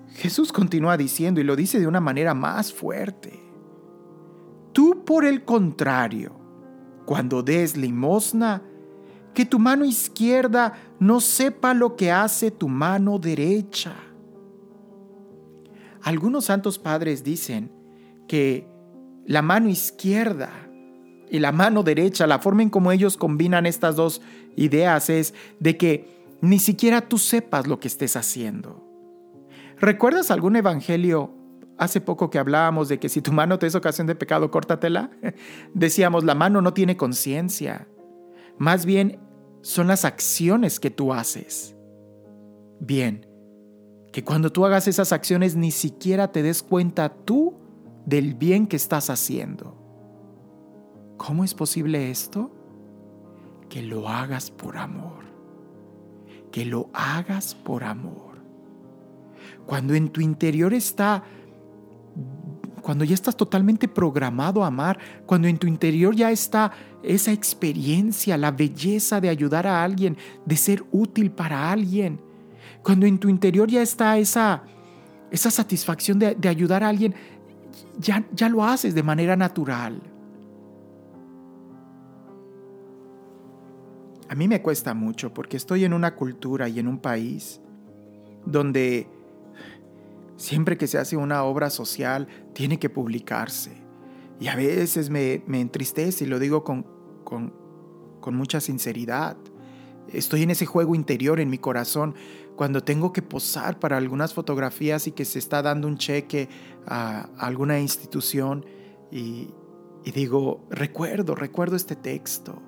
Jesús 0.10 0.52
continúa 0.52 0.98
diciendo 0.98 1.40
y 1.40 1.46
lo 1.46 1.56
dice 1.56 1.80
de 1.80 1.88
una 1.88 2.02
manera 2.02 2.34
más 2.34 2.74
fuerte. 2.74 3.42
Tú 4.74 5.06
por 5.06 5.24
el 5.24 5.46
contrario, 5.46 6.36
cuando 7.06 7.44
des 7.44 7.78
limosna, 7.78 8.62
que 9.36 9.45
tu 9.45 9.60
mano 9.60 9.86
izquierda 9.86 10.74
no 11.00 11.19
sepa 11.21 11.76
lo 11.76 11.95
que 11.95 12.12
hace 12.12 12.50
tu 12.50 12.67
mano 12.67 13.19
derecha. 13.19 13.93
Algunos 16.02 16.45
santos 16.45 16.80
padres 16.80 17.24
dicen 17.24 17.71
que 18.28 18.67
la 19.26 19.43
mano 19.43 19.69
izquierda 19.69 20.52
y 21.30 21.39
la 21.39 21.52
mano 21.52 21.84
derecha, 21.84 22.28
la 22.28 22.39
forma 22.39 22.63
en 22.63 22.69
cómo 22.69 22.91
ellos 22.91 23.17
combinan 23.17 23.65
estas 23.65 23.95
dos 23.95 24.21
ideas 24.56 25.10
es 25.10 25.34
de 25.60 25.78
que 25.78 26.38
ni 26.41 26.60
siquiera 26.60 27.02
tú 27.02 27.17
sepas 27.17 27.67
lo 27.67 27.80
que 27.80 27.88
estés 27.88 28.15
haciendo. 28.15 28.84
¿Recuerdas 29.80 30.32
algún 30.32 30.56
evangelio 30.56 31.34
hace 31.78 32.00
poco 32.00 32.30
que 32.30 32.39
hablábamos 32.39 32.88
de 32.88 33.00
que 33.00 33.10
si 33.10 33.21
tu 33.21 33.34
mano 33.34 33.60
te 33.60 33.67
es 33.67 33.76
ocasión 33.76 34.08
de 34.08 34.15
pecado, 34.15 34.52
córtatela? 34.52 35.10
Decíamos, 35.74 36.24
la 36.24 36.36
mano 36.36 36.62
no 36.62 36.74
tiene 36.74 36.95
conciencia. 36.95 37.88
Más 38.58 38.86
bien 38.86 39.19
son 39.65 39.88
las 39.88 40.06
acciones 40.06 40.80
que 40.80 40.91
tú 40.91 41.12
haces. 41.12 41.75
Bien, 42.80 43.25
que 44.13 44.23
cuando 44.23 44.51
tú 44.51 44.63
hagas 44.63 44.88
esas 44.88 45.12
acciones 45.12 45.56
ni 45.56 45.71
siquiera 45.71 46.32
te 46.32 46.43
des 46.43 46.62
cuenta 46.62 47.10
tú 47.10 47.56
del 48.06 48.36
bien 48.36 48.67
que 48.67 48.75
estás 48.75 49.10
haciendo. 49.10 49.75
¿Cómo 51.17 51.43
es 51.43 51.56
posible 51.56 52.12
esto? 52.12 52.51
Que 53.67 53.82
lo 53.82 54.08
hagas 54.08 54.51
por 54.51 54.78
amor. 54.78 55.25
Que 56.51 56.63
lo 56.63 56.91
hagas 56.93 57.56
por 57.56 57.86
amor. 57.86 58.38
Cuando 59.65 59.95
en 59.95 60.10
tu 60.10 60.21
interior 60.21 60.75
está, 60.75 61.23
cuando 62.84 63.04
ya 63.04 63.15
estás 63.15 63.36
totalmente 63.36 63.88
programado 63.88 64.63
a 64.63 64.67
amar, 64.67 64.99
cuando 65.25 65.47
en 65.47 65.58
tu 65.58 65.65
interior 65.65 66.15
ya 66.15 66.30
está 66.30 66.71
esa 67.08 67.32
experiencia, 67.32 68.38
la 68.38 68.52
belleza 68.52 69.22
de 69.22 69.30
ayudar 69.30 69.68
a 69.68 69.84
alguien, 69.84 70.18
de 70.46 70.58
ser 70.58 70.84
útil 70.91 71.32
para 71.32 71.72
alguien, 71.72 72.20
cuando 72.84 73.06
en 73.06 73.18
tu 73.18 73.30
interior 73.30 73.70
ya 73.70 73.82
está 73.82 74.18
esa, 74.18 74.63
esa 75.32 75.52
satisfacción 75.52 76.20
de, 76.20 76.36
de 76.36 76.50
ayudar 76.50 76.84
a 76.84 76.89
alguien, 76.89 77.15
ya, 77.98 78.26
ya 78.34 78.50
lo 78.50 78.63
haces 78.63 78.96
de 78.96 79.04
manera 79.04 79.36
natural. 79.36 80.02
A 84.28 84.36
mí 84.36 84.48
me 84.48 84.62
cuesta 84.62 84.94
mucho 84.94 85.34
porque 85.34 85.58
estoy 85.58 85.86
en 85.86 85.94
una 85.94 86.15
cultura 86.15 86.68
y 86.68 86.80
en 86.80 86.88
un 86.88 87.00
país 87.00 87.62
donde 88.46 89.08
siempre 90.36 90.78
que 90.78 90.88
se 90.88 90.98
hace 90.98 91.18
una 91.18 91.44
obra 91.44 91.70
social 91.70 92.28
tiene 92.54 92.80
que 92.80 92.89
publicarse. 92.89 93.85
Y 94.39 94.48
a 94.48 94.56
veces 94.56 95.10
me, 95.10 95.43
entristece 95.48 96.26
y 96.26 96.28
lo 96.28 96.39
digo 96.39 96.63
con, 96.63 96.86
con, 97.24 97.54
mucha 98.34 98.60
sinceridad. 98.60 99.38
estoy 100.12 100.43
en 100.43 100.52
ese 100.52 100.65
juego 100.65 100.95
interior 100.95 101.39
en 101.39 101.50
mi 101.50 101.60
corazón, 101.60 102.15
cuando 102.56 102.82
tengo 102.82 103.13
que 103.13 103.21
posar 103.21 103.80
para 103.80 103.98
algunas 103.98 104.34
fotografías 104.34 105.08
y 105.08 105.12
que 105.12 105.26
se 105.26 105.39
está 105.39 105.62
dando 105.62 105.88
un 105.88 105.98
cheque 105.98 106.50
a 106.88 107.30
alguna 107.38 107.80
institución 107.80 108.65
y 109.12 109.54
digo, 110.04 110.65
recuerdo, 110.69 111.36
recuerdo 111.36 111.76
este 111.76 111.95
texto. 111.95 112.62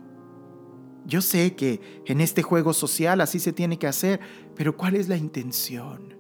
Yo 1.08 1.21
sé 1.21 1.56
que 1.56 2.03
en 2.06 2.19
este 2.19 2.43
juego 2.43 2.73
social 2.73 3.21
así 3.21 3.39
se 3.39 3.53
tiene 3.53 3.80
que 3.80 3.88
hacer, 3.88 4.19
pero 4.56 4.75
¿cuál 4.75 4.95
es 4.95 5.08
la 5.08 5.15
intención? 5.15 6.15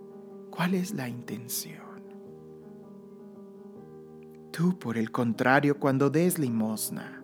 ¿Cuál 0.49 0.75
es 0.75 0.93
la 0.93 1.09
intención? 1.09 1.86
Tú, 4.57 4.79
por 4.79 4.97
el 4.97 5.11
contrario, 5.11 5.79
cuando 5.79 6.09
des 6.09 6.39
limosna, 6.39 7.21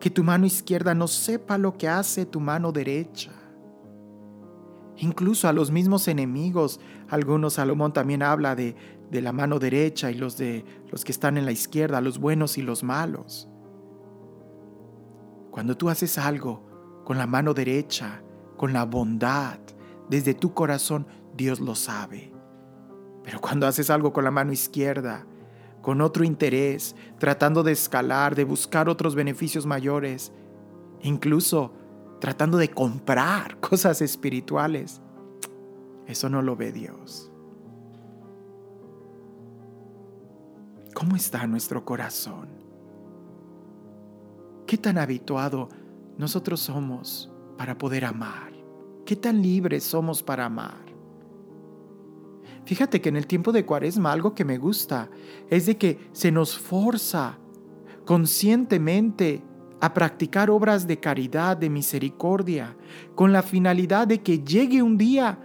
que 0.00 0.10
tu 0.10 0.24
mano 0.24 0.46
izquierda 0.46 0.92
no 0.92 1.06
sepa 1.06 1.58
lo 1.58 1.78
que 1.78 1.88
hace 1.88 2.26
tu 2.26 2.40
mano 2.40 2.72
derecha. 2.72 3.30
Incluso 4.96 5.46
a 5.46 5.52
los 5.52 5.70
mismos 5.70 6.08
enemigos, 6.08 6.80
algunos 7.08 7.52
Salomón 7.52 7.92
también 7.92 8.24
habla 8.24 8.56
de, 8.56 8.74
de 9.12 9.22
la 9.22 9.30
mano 9.30 9.60
derecha 9.60 10.10
y 10.10 10.14
los 10.14 10.36
de 10.36 10.64
los 10.90 11.04
que 11.04 11.12
están 11.12 11.38
en 11.38 11.44
la 11.44 11.52
izquierda, 11.52 12.00
los 12.00 12.18
buenos 12.18 12.58
y 12.58 12.62
los 12.62 12.82
malos. 12.82 13.48
Cuando 15.52 15.76
tú 15.76 15.88
haces 15.88 16.18
algo 16.18 17.02
con 17.04 17.16
la 17.16 17.28
mano 17.28 17.54
derecha, 17.54 18.24
con 18.56 18.72
la 18.72 18.84
bondad, 18.84 19.60
desde 20.10 20.34
tu 20.34 20.52
corazón, 20.52 21.06
Dios 21.36 21.60
lo 21.60 21.76
sabe. 21.76 22.32
Pero 23.22 23.40
cuando 23.40 23.68
haces 23.68 23.88
algo 23.88 24.12
con 24.12 24.24
la 24.24 24.32
mano 24.32 24.50
izquierda, 24.50 25.28
con 25.84 26.00
otro 26.00 26.24
interés, 26.24 26.96
tratando 27.18 27.62
de 27.62 27.72
escalar, 27.72 28.34
de 28.34 28.44
buscar 28.44 28.88
otros 28.88 29.14
beneficios 29.14 29.66
mayores, 29.66 30.32
incluso 31.02 31.74
tratando 32.20 32.56
de 32.56 32.70
comprar 32.70 33.60
cosas 33.60 34.00
espirituales, 34.00 35.02
eso 36.06 36.30
no 36.30 36.40
lo 36.40 36.56
ve 36.56 36.72
Dios. 36.72 37.30
¿Cómo 40.94 41.16
está 41.16 41.46
nuestro 41.46 41.84
corazón? 41.84 42.48
¿Qué 44.66 44.78
tan 44.78 44.96
habituado 44.96 45.68
nosotros 46.16 46.60
somos 46.60 47.30
para 47.58 47.76
poder 47.76 48.06
amar? 48.06 48.54
¿Qué 49.04 49.16
tan 49.16 49.42
libres 49.42 49.84
somos 49.84 50.22
para 50.22 50.46
amar? 50.46 50.83
Fíjate 52.64 53.00
que 53.00 53.10
en 53.10 53.16
el 53.16 53.26
tiempo 53.26 53.52
de 53.52 53.64
cuaresma 53.64 54.12
algo 54.12 54.34
que 54.34 54.44
me 54.44 54.58
gusta 54.58 55.10
es 55.50 55.66
de 55.66 55.76
que 55.76 56.08
se 56.12 56.32
nos 56.32 56.58
forza 56.58 57.38
conscientemente 58.04 59.42
a 59.80 59.92
practicar 59.92 60.50
obras 60.50 60.86
de 60.86 60.98
caridad, 60.98 61.56
de 61.56 61.68
misericordia, 61.68 62.76
con 63.14 63.32
la 63.32 63.42
finalidad 63.42 64.06
de 64.06 64.22
que 64.22 64.38
llegue 64.38 64.82
un 64.82 64.96
día 64.96 65.38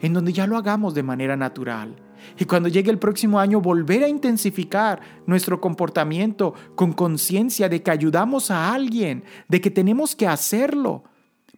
en 0.00 0.12
donde 0.12 0.32
ya 0.32 0.46
lo 0.46 0.56
hagamos 0.56 0.94
de 0.94 1.02
manera 1.02 1.36
natural. 1.36 1.96
Y 2.38 2.46
cuando 2.46 2.68
llegue 2.68 2.90
el 2.90 2.98
próximo 2.98 3.38
año, 3.38 3.60
volver 3.60 4.02
a 4.02 4.08
intensificar 4.08 5.00
nuestro 5.26 5.60
comportamiento 5.60 6.54
con 6.74 6.92
conciencia 6.92 7.68
de 7.68 7.82
que 7.82 7.90
ayudamos 7.90 8.50
a 8.50 8.72
alguien, 8.74 9.22
de 9.48 9.60
que 9.60 9.70
tenemos 9.70 10.16
que 10.16 10.26
hacerlo, 10.26 11.04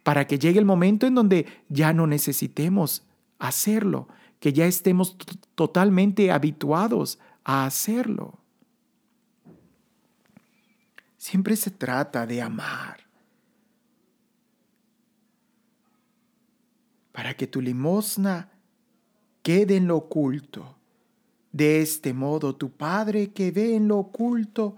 para 0.03 0.27
que 0.27 0.37
llegue 0.37 0.59
el 0.59 0.65
momento 0.65 1.07
en 1.07 1.15
donde 1.15 1.45
ya 1.69 1.93
no 1.93 2.07
necesitemos 2.07 3.03
hacerlo, 3.39 4.07
que 4.39 4.53
ya 4.53 4.65
estemos 4.65 5.17
totalmente 5.55 6.31
habituados 6.31 7.19
a 7.43 7.65
hacerlo. 7.65 8.39
Siempre 11.17 11.55
se 11.55 11.71
trata 11.71 12.25
de 12.25 12.41
amar. 12.41 13.01
Para 17.11 17.35
que 17.35 17.47
tu 17.47 17.59
limosna 17.59 18.49
quede 19.43 19.75
en 19.75 19.87
lo 19.87 19.97
oculto. 19.97 20.77
De 21.51 21.81
este 21.81 22.13
modo 22.13 22.55
tu 22.55 22.71
Padre 22.71 23.31
que 23.33 23.51
ve 23.51 23.75
en 23.75 23.87
lo 23.87 23.97
oculto 23.97 24.77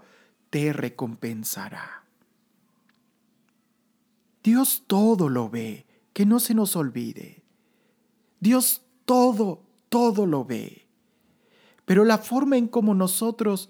te 0.50 0.72
recompensará. 0.72 2.04
Dios 4.42 4.82
todo 4.86 5.28
lo 5.28 5.48
ve, 5.48 5.86
que 6.12 6.26
no 6.26 6.40
se 6.40 6.54
nos 6.54 6.74
olvide. 6.74 7.44
Dios 8.40 8.82
todo, 9.04 9.62
todo 9.88 10.26
lo 10.26 10.44
ve. 10.44 10.86
Pero 11.84 12.04
la 12.04 12.18
forma 12.18 12.56
en 12.56 12.68
cómo 12.68 12.94
nosotros 12.94 13.68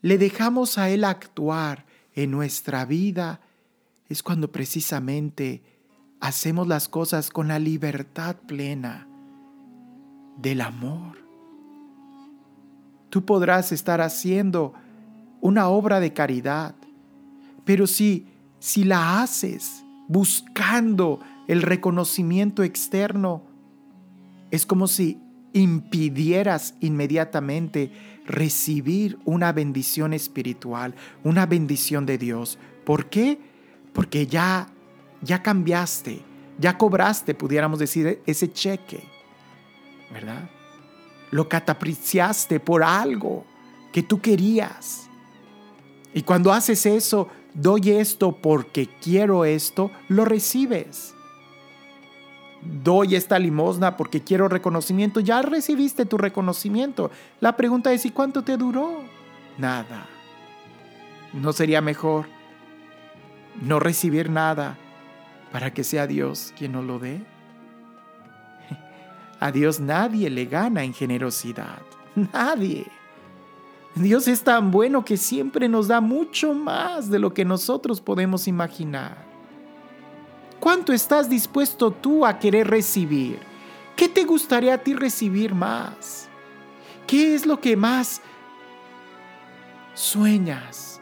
le 0.00 0.18
dejamos 0.18 0.78
a 0.78 0.90
Él 0.90 1.04
actuar 1.04 1.86
en 2.14 2.30
nuestra 2.30 2.84
vida 2.84 3.40
es 4.08 4.22
cuando 4.22 4.50
precisamente 4.50 5.62
hacemos 6.20 6.66
las 6.66 6.88
cosas 6.88 7.30
con 7.30 7.48
la 7.48 7.58
libertad 7.58 8.36
plena 8.46 9.08
del 10.36 10.60
amor. 10.60 11.18
Tú 13.08 13.24
podrás 13.24 13.72
estar 13.72 14.00
haciendo 14.00 14.74
una 15.40 15.68
obra 15.68 16.00
de 16.00 16.12
caridad, 16.12 16.74
pero 17.64 17.86
si, 17.86 18.26
si 18.58 18.84
la 18.84 19.22
haces 19.22 19.84
buscando 20.08 21.20
el 21.48 21.62
reconocimiento 21.62 22.62
externo, 22.62 23.49
es 24.50 24.66
como 24.66 24.86
si 24.86 25.18
impidieras 25.52 26.74
inmediatamente 26.80 27.90
recibir 28.26 29.18
una 29.24 29.52
bendición 29.52 30.12
espiritual, 30.12 30.94
una 31.24 31.46
bendición 31.46 32.06
de 32.06 32.18
Dios. 32.18 32.58
¿Por 32.84 33.10
qué? 33.10 33.38
Porque 33.92 34.26
ya 34.26 34.68
ya 35.22 35.42
cambiaste, 35.42 36.22
ya 36.58 36.78
cobraste, 36.78 37.34
pudiéramos 37.34 37.78
decir, 37.78 38.22
ese 38.26 38.52
cheque. 38.52 39.04
¿Verdad? 40.12 40.48
Lo 41.30 41.48
catapriciaste 41.48 42.58
por 42.58 42.82
algo 42.82 43.44
que 43.92 44.02
tú 44.02 44.20
querías. 44.20 45.08
Y 46.12 46.22
cuando 46.22 46.52
haces 46.52 46.86
eso, 46.86 47.28
doy 47.54 47.90
esto 47.90 48.36
porque 48.40 48.88
quiero 49.00 49.44
esto, 49.44 49.90
lo 50.08 50.24
recibes 50.24 51.14
doy 52.62 53.14
esta 53.14 53.38
limosna 53.38 53.96
porque 53.96 54.22
quiero 54.22 54.48
reconocimiento, 54.48 55.20
ya 55.20 55.42
recibiste 55.42 56.06
tu 56.06 56.18
reconocimiento. 56.18 57.10
La 57.40 57.56
pregunta 57.56 57.92
es, 57.92 58.04
¿y 58.04 58.10
cuánto 58.10 58.42
te 58.42 58.56
duró? 58.56 59.02
Nada. 59.58 60.06
¿No 61.32 61.52
sería 61.52 61.80
mejor 61.80 62.26
no 63.60 63.78
recibir 63.78 64.30
nada 64.30 64.76
para 65.52 65.72
que 65.72 65.84
sea 65.84 66.06
Dios 66.06 66.52
quien 66.58 66.72
nos 66.72 66.84
lo 66.84 66.98
dé? 66.98 67.20
A 69.40 69.52
Dios 69.52 69.80
nadie 69.80 70.28
le 70.30 70.46
gana 70.46 70.84
en 70.84 70.92
generosidad. 70.92 71.82
Nadie. 72.32 72.86
Dios 73.94 74.28
es 74.28 74.42
tan 74.42 74.70
bueno 74.70 75.04
que 75.04 75.16
siempre 75.16 75.68
nos 75.68 75.88
da 75.88 76.00
mucho 76.00 76.54
más 76.54 77.10
de 77.10 77.18
lo 77.18 77.34
que 77.34 77.44
nosotros 77.44 78.00
podemos 78.00 78.46
imaginar. 78.46 79.29
¿Cuánto 80.60 80.92
estás 80.92 81.30
dispuesto 81.30 81.90
tú 81.90 82.26
a 82.26 82.38
querer 82.38 82.68
recibir? 82.68 83.40
¿Qué 83.96 84.08
te 84.08 84.24
gustaría 84.24 84.74
a 84.74 84.78
ti 84.78 84.94
recibir 84.94 85.54
más? 85.54 86.28
¿Qué 87.06 87.34
es 87.34 87.46
lo 87.46 87.60
que 87.60 87.76
más 87.76 88.20
sueñas? 89.94 91.00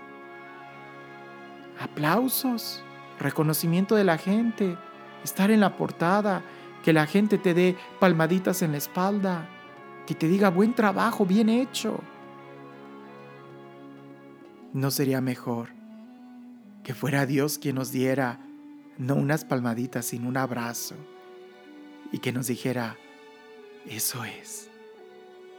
¿Aplausos? 1.80 2.82
¿Reconocimiento 3.18 3.96
de 3.96 4.04
la 4.04 4.16
gente? 4.16 4.78
¿Estar 5.24 5.50
en 5.50 5.60
la 5.60 5.76
portada? 5.76 6.42
¿Que 6.84 6.92
la 6.92 7.06
gente 7.06 7.36
te 7.36 7.52
dé 7.52 7.76
palmaditas 7.98 8.62
en 8.62 8.72
la 8.72 8.78
espalda? 8.78 9.48
¿Que 10.06 10.14
te 10.14 10.28
diga 10.28 10.50
buen 10.50 10.72
trabajo, 10.72 11.26
bien 11.26 11.48
hecho? 11.48 12.00
¿No 14.72 14.92
sería 14.92 15.20
mejor 15.20 15.70
que 16.84 16.94
fuera 16.94 17.26
Dios 17.26 17.58
quien 17.58 17.74
nos 17.74 17.92
diera 17.92 18.40
no 18.98 19.14
unas 19.14 19.44
palmaditas, 19.44 20.06
sino 20.06 20.28
un 20.28 20.36
abrazo, 20.36 20.96
y 22.12 22.18
que 22.18 22.32
nos 22.32 22.48
dijera, 22.48 22.96
eso 23.86 24.24
es, 24.24 24.68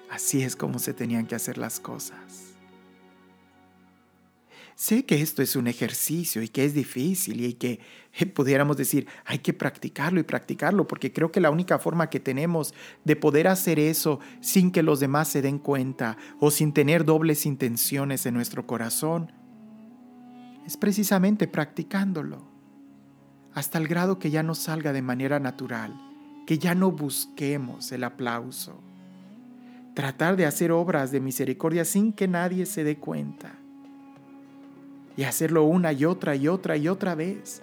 así 0.10 0.44
es 0.44 0.56
como 0.56 0.80
se 0.80 0.94
tenían 0.94 1.26
que 1.26 1.36
hacer 1.36 1.58
las 1.58 1.80
cosas. 1.80 2.50
Sé 4.76 5.04
que 5.04 5.22
esto 5.22 5.42
es 5.42 5.58
un 5.58 5.68
ejercicio 5.68 6.42
y 6.42 6.48
que 6.48 6.64
es 6.64 6.74
difícil 6.74 7.42
y 7.42 7.54
que 7.56 7.82
eh, 8.14 8.26
pudiéramos 8.26 8.78
decir, 8.78 9.08
hay 9.26 9.40
que 9.40 9.52
practicarlo 9.52 10.22
y 10.22 10.24
practicarlo, 10.24 10.88
porque 10.88 11.12
creo 11.12 11.34
que 11.34 11.42
la 11.42 11.52
única 11.52 11.80
forma 11.80 12.10
que 12.10 12.22
tenemos 12.22 12.74
de 13.04 13.18
poder 13.18 13.50
hacer 13.50 13.78
eso 13.78 14.22
sin 14.40 14.72
que 14.72 14.82
los 14.82 15.02
demás 15.02 15.28
se 15.28 15.42
den 15.42 15.60
cuenta 15.60 16.18
o 16.40 16.50
sin 16.50 16.72
tener 16.72 17.04
dobles 17.04 17.46
intenciones 17.46 18.26
en 18.26 18.36
nuestro 18.36 18.66
corazón 18.66 19.34
es 20.66 20.78
precisamente 20.78 21.48
practicándolo 21.50 22.49
hasta 23.54 23.78
el 23.78 23.88
grado 23.88 24.20
que 24.20 24.32
ya 24.32 24.44
no 24.44 24.56
salga 24.56 24.94
de 24.94 25.02
manera 25.02 25.40
natural, 25.40 25.94
que 26.46 26.58
ya 26.58 26.76
no 26.76 26.92
busquemos 26.92 27.92
el 27.92 28.04
aplauso. 28.04 28.80
Tratar 29.94 30.36
de 30.38 30.46
hacer 30.46 30.72
obras 30.72 31.12
de 31.12 31.20
misericordia 31.20 31.84
sin 31.84 32.14
que 32.14 32.28
nadie 32.28 32.66
se 32.66 32.84
dé 32.84 32.98
cuenta. 32.98 33.56
Y 35.18 35.24
hacerlo 35.24 35.64
una 35.64 35.92
y 35.92 36.06
otra 36.06 36.36
y 36.36 36.48
otra 36.48 36.78
y 36.78 36.88
otra 36.88 37.16
vez. 37.16 37.62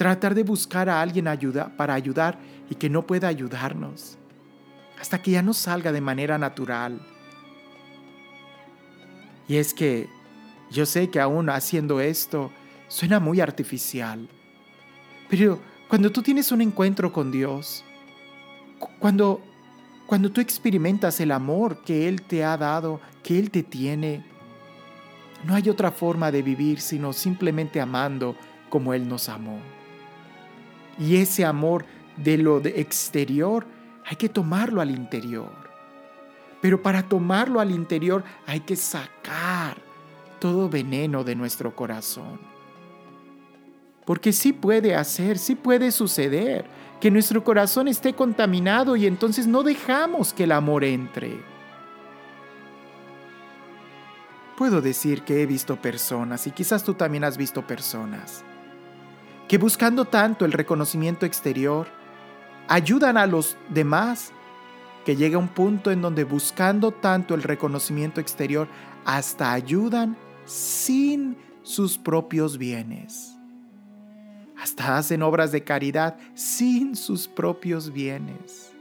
tratar 0.00 0.34
de 0.34 0.44
buscar 0.44 0.88
a 0.88 1.02
alguien 1.02 1.28
ayuda, 1.28 1.76
para 1.76 1.92
ayudar 1.92 2.38
y 2.70 2.74
que 2.74 2.88
no 2.88 3.06
pueda 3.06 3.28
ayudarnos, 3.28 4.16
hasta 4.98 5.20
que 5.20 5.32
ya 5.32 5.42
no 5.42 5.52
salga 5.52 5.92
de 5.92 6.00
manera 6.00 6.38
natural. 6.38 7.02
Y 9.46 9.56
es 9.56 9.74
que 9.74 10.08
yo 10.70 10.86
sé 10.86 11.10
que 11.10 11.20
aún 11.20 11.50
haciendo 11.50 12.00
esto 12.00 12.50
suena 12.88 13.20
muy 13.20 13.42
artificial, 13.42 14.26
pero 15.30 15.60
cuando 15.88 16.10
tú 16.10 16.22
tienes 16.22 16.50
un 16.50 16.60
encuentro 16.60 17.12
con 17.12 17.30
Dios, 17.30 17.84
cuando, 18.98 19.40
cuando 20.06 20.30
tú 20.30 20.40
experimentas 20.40 21.20
el 21.20 21.30
amor 21.30 21.82
que 21.84 22.08
Él 22.08 22.22
te 22.22 22.44
ha 22.44 22.56
dado, 22.56 23.00
que 23.22 23.38
Él 23.38 23.50
te 23.50 23.62
tiene, 23.62 24.24
no 25.44 25.54
hay 25.54 25.68
otra 25.68 25.92
forma 25.92 26.30
de 26.32 26.42
vivir 26.42 26.80
sino 26.80 27.12
simplemente 27.12 27.80
amando 27.80 28.36
como 28.68 28.92
Él 28.92 29.08
nos 29.08 29.28
amó. 29.28 29.60
Y 30.98 31.16
ese 31.16 31.44
amor 31.44 31.86
de 32.16 32.36
lo 32.36 32.58
exterior 32.58 33.66
hay 34.04 34.16
que 34.16 34.28
tomarlo 34.28 34.80
al 34.80 34.90
interior. 34.90 35.70
Pero 36.60 36.82
para 36.82 37.04
tomarlo 37.04 37.60
al 37.60 37.70
interior 37.70 38.24
hay 38.46 38.60
que 38.60 38.76
sacar 38.76 39.78
todo 40.40 40.68
veneno 40.68 41.24
de 41.24 41.36
nuestro 41.36 41.74
corazón. 41.74 42.49
Porque 44.10 44.32
sí 44.32 44.52
puede 44.52 44.96
hacer, 44.96 45.38
sí 45.38 45.54
puede 45.54 45.92
suceder 45.92 46.64
que 47.00 47.12
nuestro 47.12 47.44
corazón 47.44 47.86
esté 47.86 48.12
contaminado 48.12 48.96
y 48.96 49.06
entonces 49.06 49.46
no 49.46 49.62
dejamos 49.62 50.32
que 50.32 50.42
el 50.42 50.50
amor 50.50 50.82
entre. 50.82 51.40
Puedo 54.58 54.80
decir 54.80 55.22
que 55.22 55.40
he 55.40 55.46
visto 55.46 55.76
personas, 55.76 56.44
y 56.48 56.50
quizás 56.50 56.82
tú 56.82 56.94
también 56.94 57.22
has 57.22 57.36
visto 57.36 57.64
personas, 57.64 58.42
que 59.46 59.58
buscando 59.58 60.04
tanto 60.04 60.44
el 60.44 60.50
reconocimiento 60.50 61.24
exterior, 61.24 61.86
ayudan 62.66 63.16
a 63.16 63.28
los 63.28 63.56
demás, 63.68 64.32
que 65.04 65.14
llega 65.14 65.38
un 65.38 65.46
punto 65.46 65.92
en 65.92 66.02
donde 66.02 66.24
buscando 66.24 66.90
tanto 66.90 67.36
el 67.36 67.44
reconocimiento 67.44 68.20
exterior, 68.20 68.66
hasta 69.04 69.52
ayudan 69.52 70.16
sin 70.46 71.36
sus 71.62 71.96
propios 71.96 72.58
bienes. 72.58 73.36
Hasta 74.60 74.98
hacen 74.98 75.22
obras 75.22 75.52
de 75.52 75.64
caridad 75.64 76.18
sin 76.34 76.94
sus 76.96 77.28
propios 77.28 77.92
bienes. 77.92 78.72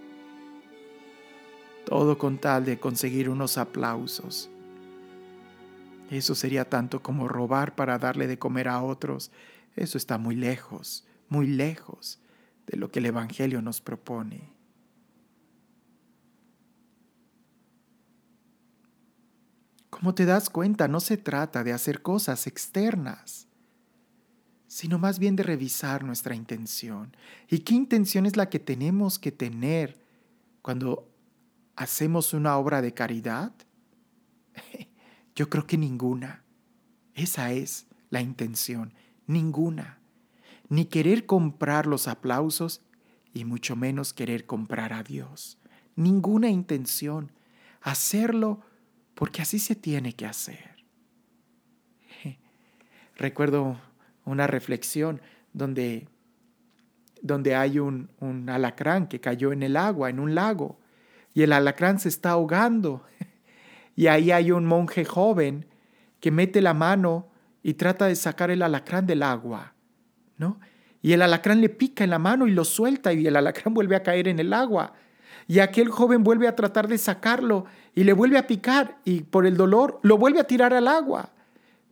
Todo 1.86 2.18
con 2.18 2.38
tal 2.38 2.66
de 2.66 2.80
conseguir 2.80 3.30
unos 3.30 3.58
aplausos. 3.58 4.50
Eso 6.12 6.36
sería 6.36 6.70
tanto 6.70 7.02
como 7.02 7.28
robar 7.28 7.76
para 7.76 7.98
darle 7.98 8.28
de 8.28 8.40
comer 8.40 8.68
a 8.68 8.82
otros 8.82 9.32
eso 9.80 9.98
está 9.98 10.18
muy 10.18 10.36
lejos, 10.36 11.06
muy 11.30 11.48
lejos 11.48 12.20
de 12.68 12.78
lo 12.78 12.92
que 12.92 13.00
el 13.00 13.06
Evangelio 13.06 13.62
nos 13.62 13.80
propone. 13.80 14.52
Como 19.90 20.14
te 20.14 20.26
das 20.26 20.50
cuenta, 20.50 20.88
no 20.88 21.00
se 21.00 21.18
trata 21.18 21.64
de 21.64 21.74
hacer 21.74 22.02
cosas 22.02 22.48
externas, 22.48 23.48
sino 24.70 25.00
más 25.00 25.18
bien 25.18 25.36
de 25.36 25.42
revisar 25.42 26.04
nuestra 26.04 26.36
intención. 26.36 27.18
¿Y 27.50 27.60
qué 27.60 27.74
intención 27.74 28.28
es 28.28 28.38
la 28.38 28.50
que 28.50 28.60
tenemos 28.60 29.18
que 29.18 29.32
tener 29.32 30.00
cuando 30.62 31.10
hacemos 31.76 32.36
una 32.36 32.56
obra 32.56 32.82
de 32.84 32.94
caridad? 32.94 33.52
Yo 35.36 35.50
creo 35.50 35.66
que 35.66 35.78
ninguna. 35.78 36.44
Esa 37.16 37.52
es 37.52 37.88
la 38.12 38.22
intención 38.22 38.94
ninguna, 39.26 40.00
ni 40.70 40.86
querer 40.86 41.26
comprar 41.26 41.88
los 41.88 42.08
aplausos 42.08 42.82
y 43.34 43.46
mucho 43.46 43.76
menos 43.76 44.14
querer 44.14 44.46
comprar 44.46 44.94
a 44.94 45.02
Dios. 45.02 45.58
Ninguna 45.96 46.50
intención. 46.50 47.32
Hacerlo 47.82 48.62
porque 49.16 49.42
así 49.42 49.58
se 49.58 49.76
tiene 49.76 50.14
que 50.14 50.28
hacer. 50.28 50.86
Recuerdo 53.16 53.80
una 54.30 54.48
reflexión 54.48 55.22
donde, 55.54 56.08
donde 57.22 57.56
hay 57.56 57.80
un, 57.80 58.10
un 58.20 58.50
alacrán 58.50 59.08
que 59.08 59.20
cayó 59.20 59.52
en 59.52 59.64
el 59.64 59.76
agua, 59.78 60.10
en 60.10 60.20
un 60.20 60.36
lago, 60.36 60.80
y 61.34 61.44
el 61.44 61.54
alacrán 61.54 62.00
se 62.00 62.10
está 62.10 62.32
ahogando. 62.32 63.04
Y 63.96 64.08
ahí 64.08 64.32
hay 64.32 64.52
un 64.52 64.66
monje 64.66 65.04
joven 65.04 65.66
que 66.22 66.32
mete 66.32 66.62
la 66.62 66.74
mano 66.74 67.28
y 67.62 67.74
trata 67.74 68.06
de 68.06 68.16
sacar 68.16 68.50
el 68.50 68.62
alacrán 68.62 69.06
del 69.06 69.24
agua, 69.24 69.74
¿no? 70.38 70.60
Y 71.02 71.14
el 71.14 71.22
alacrán 71.22 71.62
le 71.62 71.70
pica 71.70 72.04
en 72.04 72.10
la 72.10 72.20
mano 72.20 72.48
y 72.48 72.52
lo 72.52 72.66
suelta 72.66 73.14
y 73.14 73.26
el 73.26 73.36
alacrán 73.36 73.74
vuelve 73.74 73.96
a 73.96 74.04
caer 74.04 74.28
en 74.28 74.40
el 74.40 74.54
agua. 74.54 74.94
Y 75.48 75.60
aquel 75.60 75.90
joven 75.90 76.24
vuelve 76.24 76.48
a 76.48 76.56
tratar 76.56 76.88
de 76.88 76.98
sacarlo 76.98 77.66
y 77.96 78.04
le 78.04 78.14
vuelve 78.14 78.38
a 78.38 78.48
picar 78.48 79.00
y 79.04 79.22
por 79.22 79.46
el 79.46 79.58
dolor 79.58 80.00
lo 80.04 80.18
vuelve 80.18 80.40
a 80.40 80.46
tirar 80.46 80.74
al 80.74 80.88
agua. 80.88 81.32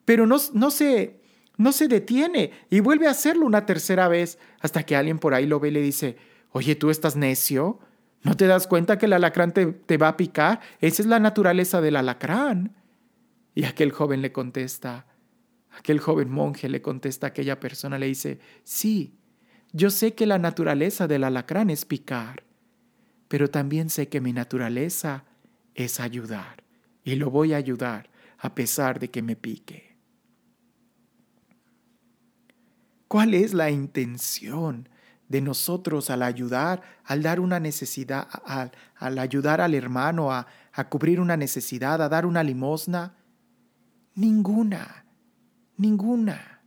Pero 0.06 0.28
no, 0.28 0.38
no, 0.54 0.72
se, 0.72 1.20
no 1.58 1.72
se 1.72 1.88
detiene 1.88 2.52
y 2.70 2.80
vuelve 2.80 3.08
a 3.08 3.12
hacerlo 3.12 3.46
una 3.46 3.66
tercera 3.66 4.08
vez 4.08 4.38
hasta 4.60 4.84
que 4.84 4.96
alguien 4.96 5.20
por 5.20 5.34
ahí 5.34 5.46
lo 5.46 5.60
ve 5.60 5.70
y 5.70 5.72
le 5.72 5.82
dice, 5.82 6.18
oye, 6.52 6.76
tú 6.76 6.90
estás 6.90 7.16
necio, 7.16 7.80
¿no 8.24 8.36
te 8.36 8.48
das 8.48 8.68
cuenta 8.68 8.98
que 8.98 9.08
el 9.08 9.14
alacrán 9.14 9.54
te, 9.54 9.98
va 9.98 10.10
a 10.10 10.18
picar? 10.18 10.62
Esa 10.80 11.02
es 11.02 11.08
la 11.08 11.20
naturaleza 11.20 11.82
del 11.82 11.96
alacrán. 11.96 12.76
Y 13.56 13.66
aquel 13.66 13.92
joven 13.92 14.22
le 14.22 14.32
contesta, 14.32 15.08
Aquel 15.78 16.00
joven 16.00 16.30
monje 16.30 16.70
le 16.70 16.82
contesta 16.82 17.28
a 17.28 17.30
aquella 17.30 17.60
persona, 17.60 18.00
le 18.00 18.08
dice, 18.08 18.40
sí, 18.64 19.16
yo 19.74 19.92
sé 19.92 20.16
que 20.16 20.26
la 20.26 20.40
naturaleza 20.40 21.08
del 21.08 21.24
alacrán 21.24 21.70
es 21.70 21.86
picar, 21.86 22.44
pero 23.28 23.50
también 23.50 23.92
sé 23.92 24.08
que 24.08 24.20
mi 24.20 24.34
naturaleza 24.34 25.26
es 25.76 26.00
ayudar, 26.00 26.64
y 27.04 27.16
lo 27.16 27.30
voy 27.30 27.54
a 27.54 27.58
ayudar 27.58 28.10
a 28.40 28.56
pesar 28.56 29.00
de 29.00 29.12
que 29.12 29.22
me 29.22 29.36
pique. 29.36 29.87
¿Cuál 33.08 33.34
es 33.34 33.54
la 33.54 33.70
intención 33.70 34.90
de 35.30 35.42
nosotros 35.42 36.10
al 36.10 36.24
ayudar, 36.24 36.82
al 37.04 37.22
dar 37.22 37.40
una 37.40 37.60
necesidad, 37.60 38.28
al, 38.46 39.20
ayudar 39.20 39.62
al 39.62 39.76
hermano 39.76 40.32
a, 40.32 40.48
a 40.74 40.90
cubrir 40.90 41.20
una 41.20 41.38
necesidad, 41.38 42.02
a 42.02 42.10
dar 42.10 42.26
una 42.26 42.44
limosna? 42.44 43.16
Ninguna 44.16 45.08
ninguna. 45.78 46.62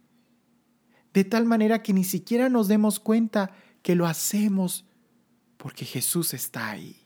De 1.12 1.24
tal 1.24 1.44
manera 1.44 1.83
que 1.83 1.92
ni 1.92 2.05
siquiera 2.05 2.48
nos 2.48 2.68
demos 2.68 3.00
cuenta 3.00 3.50
que 3.83 3.94
lo 3.94 4.07
hacemos 4.07 4.87
porque 5.57 5.85
Jesús 5.85 6.33
está 6.33 6.70
ahí. 6.70 6.96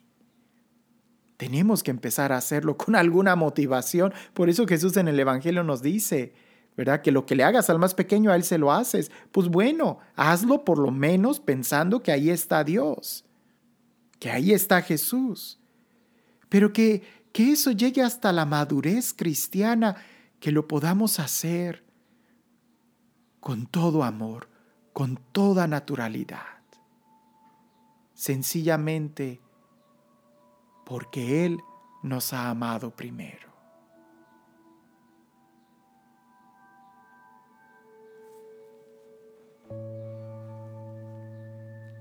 Tenemos 1.36 1.82
que 1.82 1.90
empezar 1.90 2.32
a 2.32 2.36
hacerlo 2.36 2.76
con 2.76 2.94
alguna 2.94 3.34
motivación. 3.34 4.12
Por 4.34 4.48
eso 4.48 4.66
Jesús 4.66 4.96
en 4.96 5.08
el 5.08 5.18
Evangelio 5.18 5.64
nos 5.64 5.82
dice, 5.82 6.34
¿verdad? 6.76 7.02
Que 7.02 7.12
lo 7.12 7.26
que 7.26 7.36
le 7.36 7.44
hagas 7.44 7.70
al 7.70 7.78
más 7.78 7.94
pequeño 7.94 8.30
a 8.30 8.36
él 8.36 8.44
se 8.44 8.58
lo 8.58 8.72
haces. 8.72 9.10
Pues 9.32 9.48
bueno, 9.48 9.98
hazlo 10.16 10.64
por 10.64 10.78
lo 10.78 10.90
menos 10.90 11.40
pensando 11.40 12.02
que 12.02 12.12
ahí 12.12 12.30
está 12.30 12.64
Dios, 12.64 13.24
que 14.18 14.30
ahí 14.30 14.52
está 14.52 14.82
Jesús. 14.82 15.60
Pero 16.48 16.72
que, 16.72 17.02
que 17.32 17.52
eso 17.52 17.70
llegue 17.70 18.02
hasta 18.02 18.32
la 18.32 18.44
madurez 18.44 19.14
cristiana, 19.14 19.96
que 20.40 20.52
lo 20.52 20.66
podamos 20.68 21.20
hacer 21.20 21.84
con 23.40 23.66
todo 23.66 24.04
amor, 24.04 24.48
con 24.92 25.18
toda 25.32 25.66
naturalidad. 25.66 26.40
Sencillamente 28.14 29.40
porque 30.84 31.44
Él 31.44 31.58
nos 32.02 32.32
ha 32.32 32.50
amado 32.50 32.90
primero. 32.90 33.53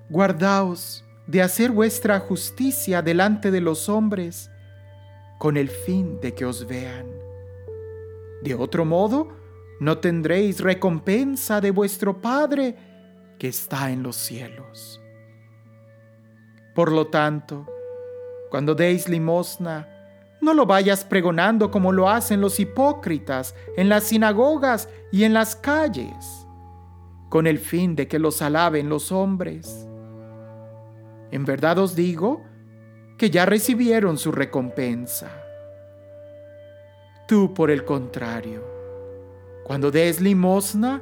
Guardaos 0.10 1.04
de 1.28 1.42
hacer 1.42 1.72
vuestra 1.72 2.20
justicia 2.20 3.02
delante 3.02 3.52
de 3.52 3.62
los 3.62 3.90
hombres 3.90 4.50
con 5.40 5.58
el 5.58 5.70
fin 5.70 6.20
de 6.22 6.34
que 6.34 6.46
os 6.46 6.68
vean. 6.68 7.06
De 8.42 8.56
otro 8.56 8.86
modo, 8.86 9.30
no 9.80 9.98
tendréis 9.98 10.60
recompensa 10.60 11.62
de 11.62 11.72
vuestro 11.72 12.22
Padre 12.22 12.76
que 13.40 13.48
está 13.48 13.92
en 13.92 14.04
los 14.04 14.16
cielos. 14.16 15.02
Por 16.76 16.92
lo 16.92 17.08
tanto, 17.08 17.68
cuando 18.50 18.76
deis 18.76 19.10
limosna, 19.10 19.90
no 20.42 20.54
lo 20.54 20.66
vayas 20.66 21.06
pregonando 21.06 21.72
como 21.72 21.92
lo 21.92 22.10
hacen 22.10 22.42
los 22.42 22.60
hipócritas 22.60 23.56
en 23.78 23.90
las 23.90 24.06
sinagogas 24.06 24.90
y 25.12 25.24
en 25.24 25.34
las 25.34 25.56
calles, 25.56 26.46
con 27.30 27.48
el 27.48 27.60
fin 27.60 27.96
de 27.96 28.08
que 28.08 28.20
los 28.20 28.42
alaben 28.42 28.90
los 28.90 29.12
hombres. 29.12 29.88
En 31.34 31.46
verdad 31.46 31.80
os 31.80 31.96
digo 31.96 32.44
que 33.18 33.32
ya 33.32 33.48
recibieron 33.48 34.20
su 34.20 34.32
recompensa. 34.32 35.32
Tú, 37.28 37.56
por 37.56 37.72
el 37.72 37.84
contrario, 37.86 38.64
cuando 39.64 39.90
des 39.90 40.22
limosna, 40.22 41.02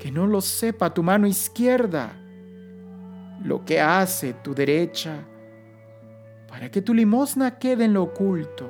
que 0.00 0.10
no 0.10 0.26
lo 0.26 0.40
sepa 0.40 0.92
tu 0.92 1.04
mano 1.04 1.28
izquierda, 1.28 2.20
lo 3.44 3.64
que 3.64 3.80
hace 3.80 4.32
tu 4.32 4.56
derecha, 4.56 5.24
para 6.48 6.68
que 6.68 6.82
tu 6.82 6.92
limosna 6.92 7.56
quede 7.60 7.84
en 7.84 7.94
lo 7.94 8.02
oculto. 8.02 8.68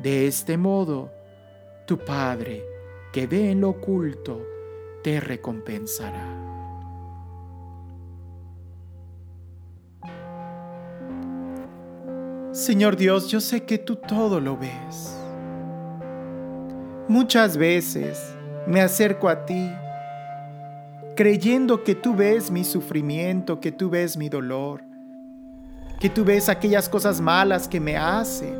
De 0.00 0.26
este 0.26 0.56
modo, 0.56 1.12
tu 1.86 1.98
Padre, 1.98 2.64
que 3.12 3.26
ve 3.26 3.50
en 3.50 3.60
lo 3.60 3.68
oculto, 3.68 4.40
te 5.02 5.20
recompensará. 5.20 6.47
Señor 12.58 12.96
Dios, 12.96 13.28
yo 13.28 13.40
sé 13.40 13.62
que 13.62 13.78
tú 13.78 13.94
todo 13.94 14.40
lo 14.40 14.56
ves. 14.56 15.16
Muchas 17.06 17.56
veces 17.56 18.34
me 18.66 18.80
acerco 18.80 19.28
a 19.28 19.46
ti 19.46 19.70
creyendo 21.14 21.84
que 21.84 21.94
tú 21.94 22.16
ves 22.16 22.50
mi 22.50 22.64
sufrimiento, 22.64 23.60
que 23.60 23.70
tú 23.70 23.88
ves 23.88 24.16
mi 24.16 24.28
dolor, 24.28 24.82
que 26.00 26.10
tú 26.10 26.24
ves 26.24 26.48
aquellas 26.48 26.88
cosas 26.88 27.20
malas 27.20 27.68
que 27.68 27.78
me 27.78 27.96
hacen. 27.96 28.56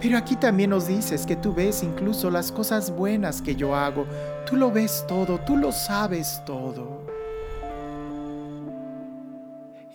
Pero 0.00 0.18
aquí 0.18 0.34
también 0.34 0.70
nos 0.70 0.88
dices 0.88 1.24
que 1.24 1.36
tú 1.36 1.54
ves 1.54 1.84
incluso 1.84 2.32
las 2.32 2.50
cosas 2.50 2.90
buenas 2.90 3.40
que 3.40 3.54
yo 3.54 3.76
hago. 3.76 4.06
Tú 4.44 4.56
lo 4.56 4.72
ves 4.72 5.04
todo, 5.06 5.38
tú 5.38 5.56
lo 5.56 5.70
sabes 5.70 6.42
todo. 6.44 6.97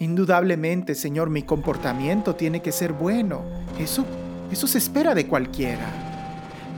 Indudablemente, 0.03 0.95
Señor, 0.95 1.29
mi 1.29 1.43
comportamiento 1.43 2.35
tiene 2.35 2.61
que 2.61 2.73
ser 2.73 2.91
bueno. 2.91 3.41
Eso, 3.79 4.05
eso 4.51 4.67
se 4.67 4.77
espera 4.77 5.15
de 5.15 5.27
cualquiera. 5.27 5.87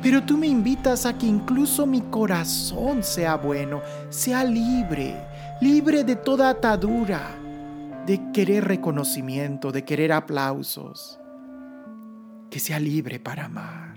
Pero 0.03 0.21
tú 0.23 0.37
me 0.37 0.45
invitas 0.45 1.07
a 1.07 1.17
que 1.17 1.25
incluso 1.25 1.87
mi 1.87 2.01
corazón 2.01 3.03
sea 3.03 3.37
bueno, 3.37 3.81
sea 4.09 4.43
libre, 4.43 5.15
libre 5.59 6.03
de 6.03 6.15
toda 6.15 6.49
atadura, 6.49 7.31
de 8.05 8.31
querer 8.31 8.65
reconocimiento, 8.65 9.71
de 9.71 9.83
querer 9.83 10.11
aplausos, 10.11 11.19
que 12.51 12.59
sea 12.59 12.79
libre 12.79 13.19
para 13.19 13.45
amar. 13.45 13.95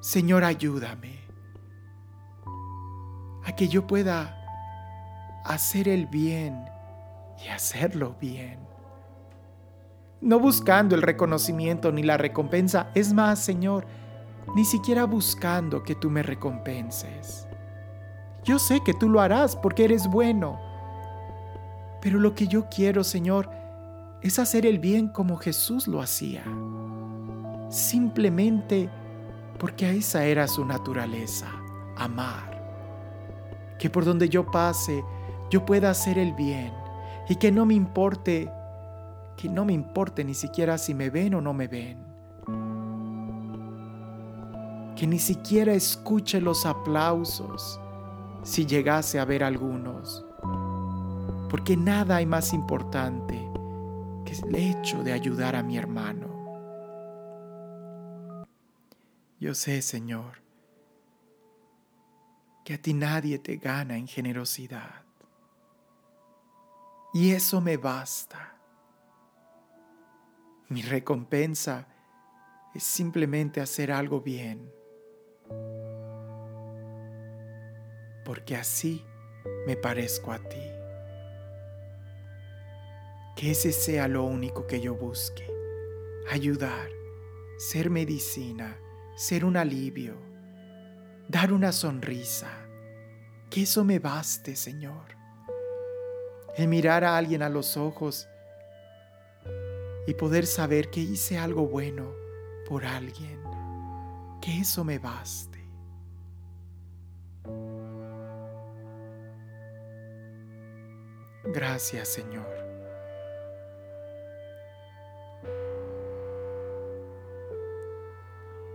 Señor, 0.00 0.44
ayúdame 0.44 1.18
a 3.44 3.54
que 3.54 3.68
yo 3.68 3.86
pueda 3.86 4.43
hacer 5.44 5.88
el 5.88 6.06
bien 6.06 6.64
y 7.44 7.48
hacerlo 7.48 8.16
bien 8.20 8.74
no 10.24 10.40
buscando 10.40 10.94
el 10.94 11.02
reconocimiento 11.02 11.92
ni 11.92 12.02
la 12.02 12.16
recompensa. 12.16 12.90
Es 12.94 13.12
más, 13.12 13.38
Señor, 13.38 13.86
ni 14.56 14.64
siquiera 14.64 15.04
buscando 15.04 15.82
que 15.82 15.94
tú 15.94 16.08
me 16.08 16.22
recompenses. 16.22 17.46
Yo 18.42 18.58
sé 18.58 18.80
que 18.82 18.94
tú 18.94 19.10
lo 19.10 19.20
harás 19.20 19.54
porque 19.54 19.84
eres 19.84 20.06
bueno. 20.08 20.58
Pero 22.00 22.18
lo 22.18 22.34
que 22.34 22.46
yo 22.46 22.68
quiero, 22.70 23.04
Señor, 23.04 23.50
es 24.22 24.38
hacer 24.38 24.64
el 24.64 24.78
bien 24.78 25.08
como 25.08 25.36
Jesús 25.36 25.86
lo 25.86 26.00
hacía. 26.00 26.42
Simplemente 27.68 28.88
porque 29.58 29.90
esa 29.90 30.24
era 30.24 30.48
su 30.48 30.64
naturaleza, 30.64 31.48
amar. 31.96 33.76
Que 33.78 33.90
por 33.90 34.06
donde 34.06 34.30
yo 34.30 34.50
pase, 34.50 35.04
yo 35.54 35.64
pueda 35.64 35.88
hacer 35.88 36.18
el 36.18 36.32
bien 36.32 36.72
y 37.28 37.36
que 37.36 37.52
no 37.52 37.64
me 37.64 37.74
importe 37.74 38.50
que 39.36 39.48
no 39.48 39.64
me 39.64 39.72
importe 39.72 40.24
ni 40.24 40.34
siquiera 40.34 40.78
si 40.78 40.94
me 40.94 41.10
ven 41.10 41.32
o 41.34 41.40
no 41.40 41.54
me 41.54 41.68
ven. 41.68 42.04
Que 44.96 45.06
ni 45.06 45.20
siquiera 45.20 45.72
escuche 45.72 46.40
los 46.40 46.66
aplausos 46.66 47.80
si 48.42 48.66
llegase 48.66 49.20
a 49.20 49.24
ver 49.24 49.44
algunos. 49.44 50.26
Porque 51.48 51.76
nada 51.76 52.16
hay 52.16 52.26
más 52.26 52.52
importante 52.52 53.40
que 54.24 54.32
el 54.32 54.56
hecho 54.56 55.04
de 55.04 55.12
ayudar 55.12 55.54
a 55.54 55.62
mi 55.62 55.78
hermano. 55.78 56.26
Yo 59.38 59.54
sé, 59.54 59.82
Señor, 59.82 60.42
que 62.64 62.74
a 62.74 62.82
ti 62.82 62.92
nadie 62.92 63.38
te 63.38 63.56
gana 63.56 63.96
en 63.96 64.08
generosidad. 64.08 65.03
Y 67.14 67.30
eso 67.30 67.60
me 67.60 67.76
basta. 67.76 68.58
Mi 70.68 70.82
recompensa 70.82 71.86
es 72.74 72.82
simplemente 72.82 73.60
hacer 73.60 73.92
algo 73.92 74.20
bien. 74.20 74.68
Porque 78.24 78.56
así 78.56 79.04
me 79.64 79.76
parezco 79.76 80.32
a 80.32 80.40
ti. 80.40 80.66
Que 83.36 83.52
ese 83.52 83.70
sea 83.70 84.08
lo 84.08 84.24
único 84.24 84.66
que 84.66 84.80
yo 84.80 84.96
busque. 84.96 85.48
Ayudar, 86.32 86.88
ser 87.58 87.90
medicina, 87.90 88.76
ser 89.14 89.44
un 89.44 89.56
alivio, 89.56 90.16
dar 91.28 91.52
una 91.52 91.70
sonrisa. 91.70 92.50
Que 93.50 93.62
eso 93.62 93.84
me 93.84 94.00
baste, 94.00 94.56
Señor. 94.56 95.13
El 96.56 96.68
mirar 96.68 97.04
a 97.04 97.16
alguien 97.16 97.42
a 97.42 97.48
los 97.48 97.76
ojos 97.76 98.28
y 100.06 100.14
poder 100.14 100.46
saber 100.46 100.90
que 100.90 101.00
hice 101.00 101.38
algo 101.38 101.66
bueno 101.66 102.12
por 102.68 102.84
alguien, 102.84 103.40
que 104.40 104.60
eso 104.60 104.84
me 104.84 104.98
baste. 104.98 105.58
Gracias 111.44 112.08
Señor. 112.08 112.64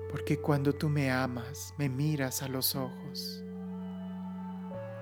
Porque 0.09 0.39
cuando 0.39 0.73
tú 0.73 0.89
me 0.89 1.11
amas, 1.11 1.73
me 1.77 1.87
miras 1.87 2.41
a 2.41 2.47
los 2.47 2.75
ojos. 2.75 3.43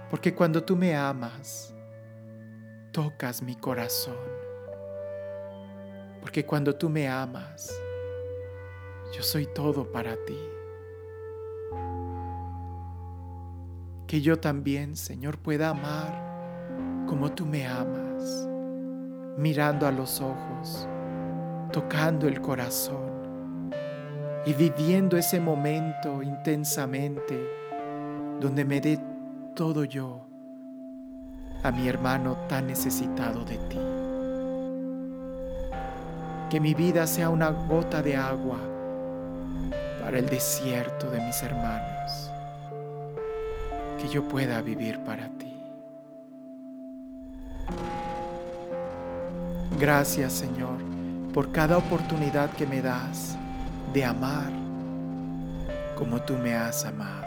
Porque 0.09 0.33
cuando 0.33 0.63
tú 0.63 0.75
me 0.75 0.95
amas, 0.95 1.73
tocas 2.97 3.43
mi 3.43 3.53
corazón 3.53 4.17
porque 6.19 6.47
cuando 6.47 6.75
tú 6.75 6.89
me 6.89 7.07
amas, 7.07 7.79
yo 9.13 9.21
soy 9.21 9.45
todo 9.45 9.91
para 9.91 10.15
ti. 10.25 10.37
Que 14.07 14.19
yo 14.19 14.39
también, 14.39 14.95
Señor, 14.95 15.37
pueda 15.37 15.69
amar 15.69 17.05
como 17.07 17.31
tú 17.31 17.45
me 17.45 17.67
amas, 17.67 18.49
mirando 19.37 19.85
a 19.85 19.91
los 19.91 20.19
ojos, 20.19 20.89
tocando 21.71 22.27
el 22.27 22.41
corazón 22.41 23.69
y 24.43 24.53
viviendo 24.53 25.17
ese 25.17 25.39
momento 25.39 26.23
intensamente 26.23 27.47
donde 28.41 28.65
me 28.65 28.81
dé 28.81 28.99
todo 29.55 29.83
yo 29.83 30.26
a 31.63 31.71
mi 31.71 31.87
hermano 31.87 32.35
tan 32.47 32.67
necesitado 32.67 33.43
de 33.45 33.57
ti 33.69 33.79
que 36.49 36.59
mi 36.59 36.73
vida 36.73 37.05
sea 37.07 37.29
una 37.29 37.49
gota 37.49 38.01
de 38.01 38.15
agua 38.15 38.57
para 40.01 40.19
el 40.19 40.27
desierto 40.27 41.09
de 41.11 41.19
mis 41.19 41.43
hermanos, 41.43 42.31
que 43.99 44.07
yo 44.07 44.23
pueda 44.27 44.61
vivir 44.61 44.99
para 44.99 45.27
ti. 45.37 45.53
Gracias 49.77 50.33
Señor 50.33 50.77
por 51.33 51.51
cada 51.51 51.77
oportunidad 51.77 52.49
que 52.51 52.65
me 52.65 52.81
das 52.81 53.37
de 53.93 54.05
amar 54.05 54.51
como 55.97 56.21
tú 56.21 56.33
me 56.35 56.55
has 56.55 56.85
amado. 56.85 57.26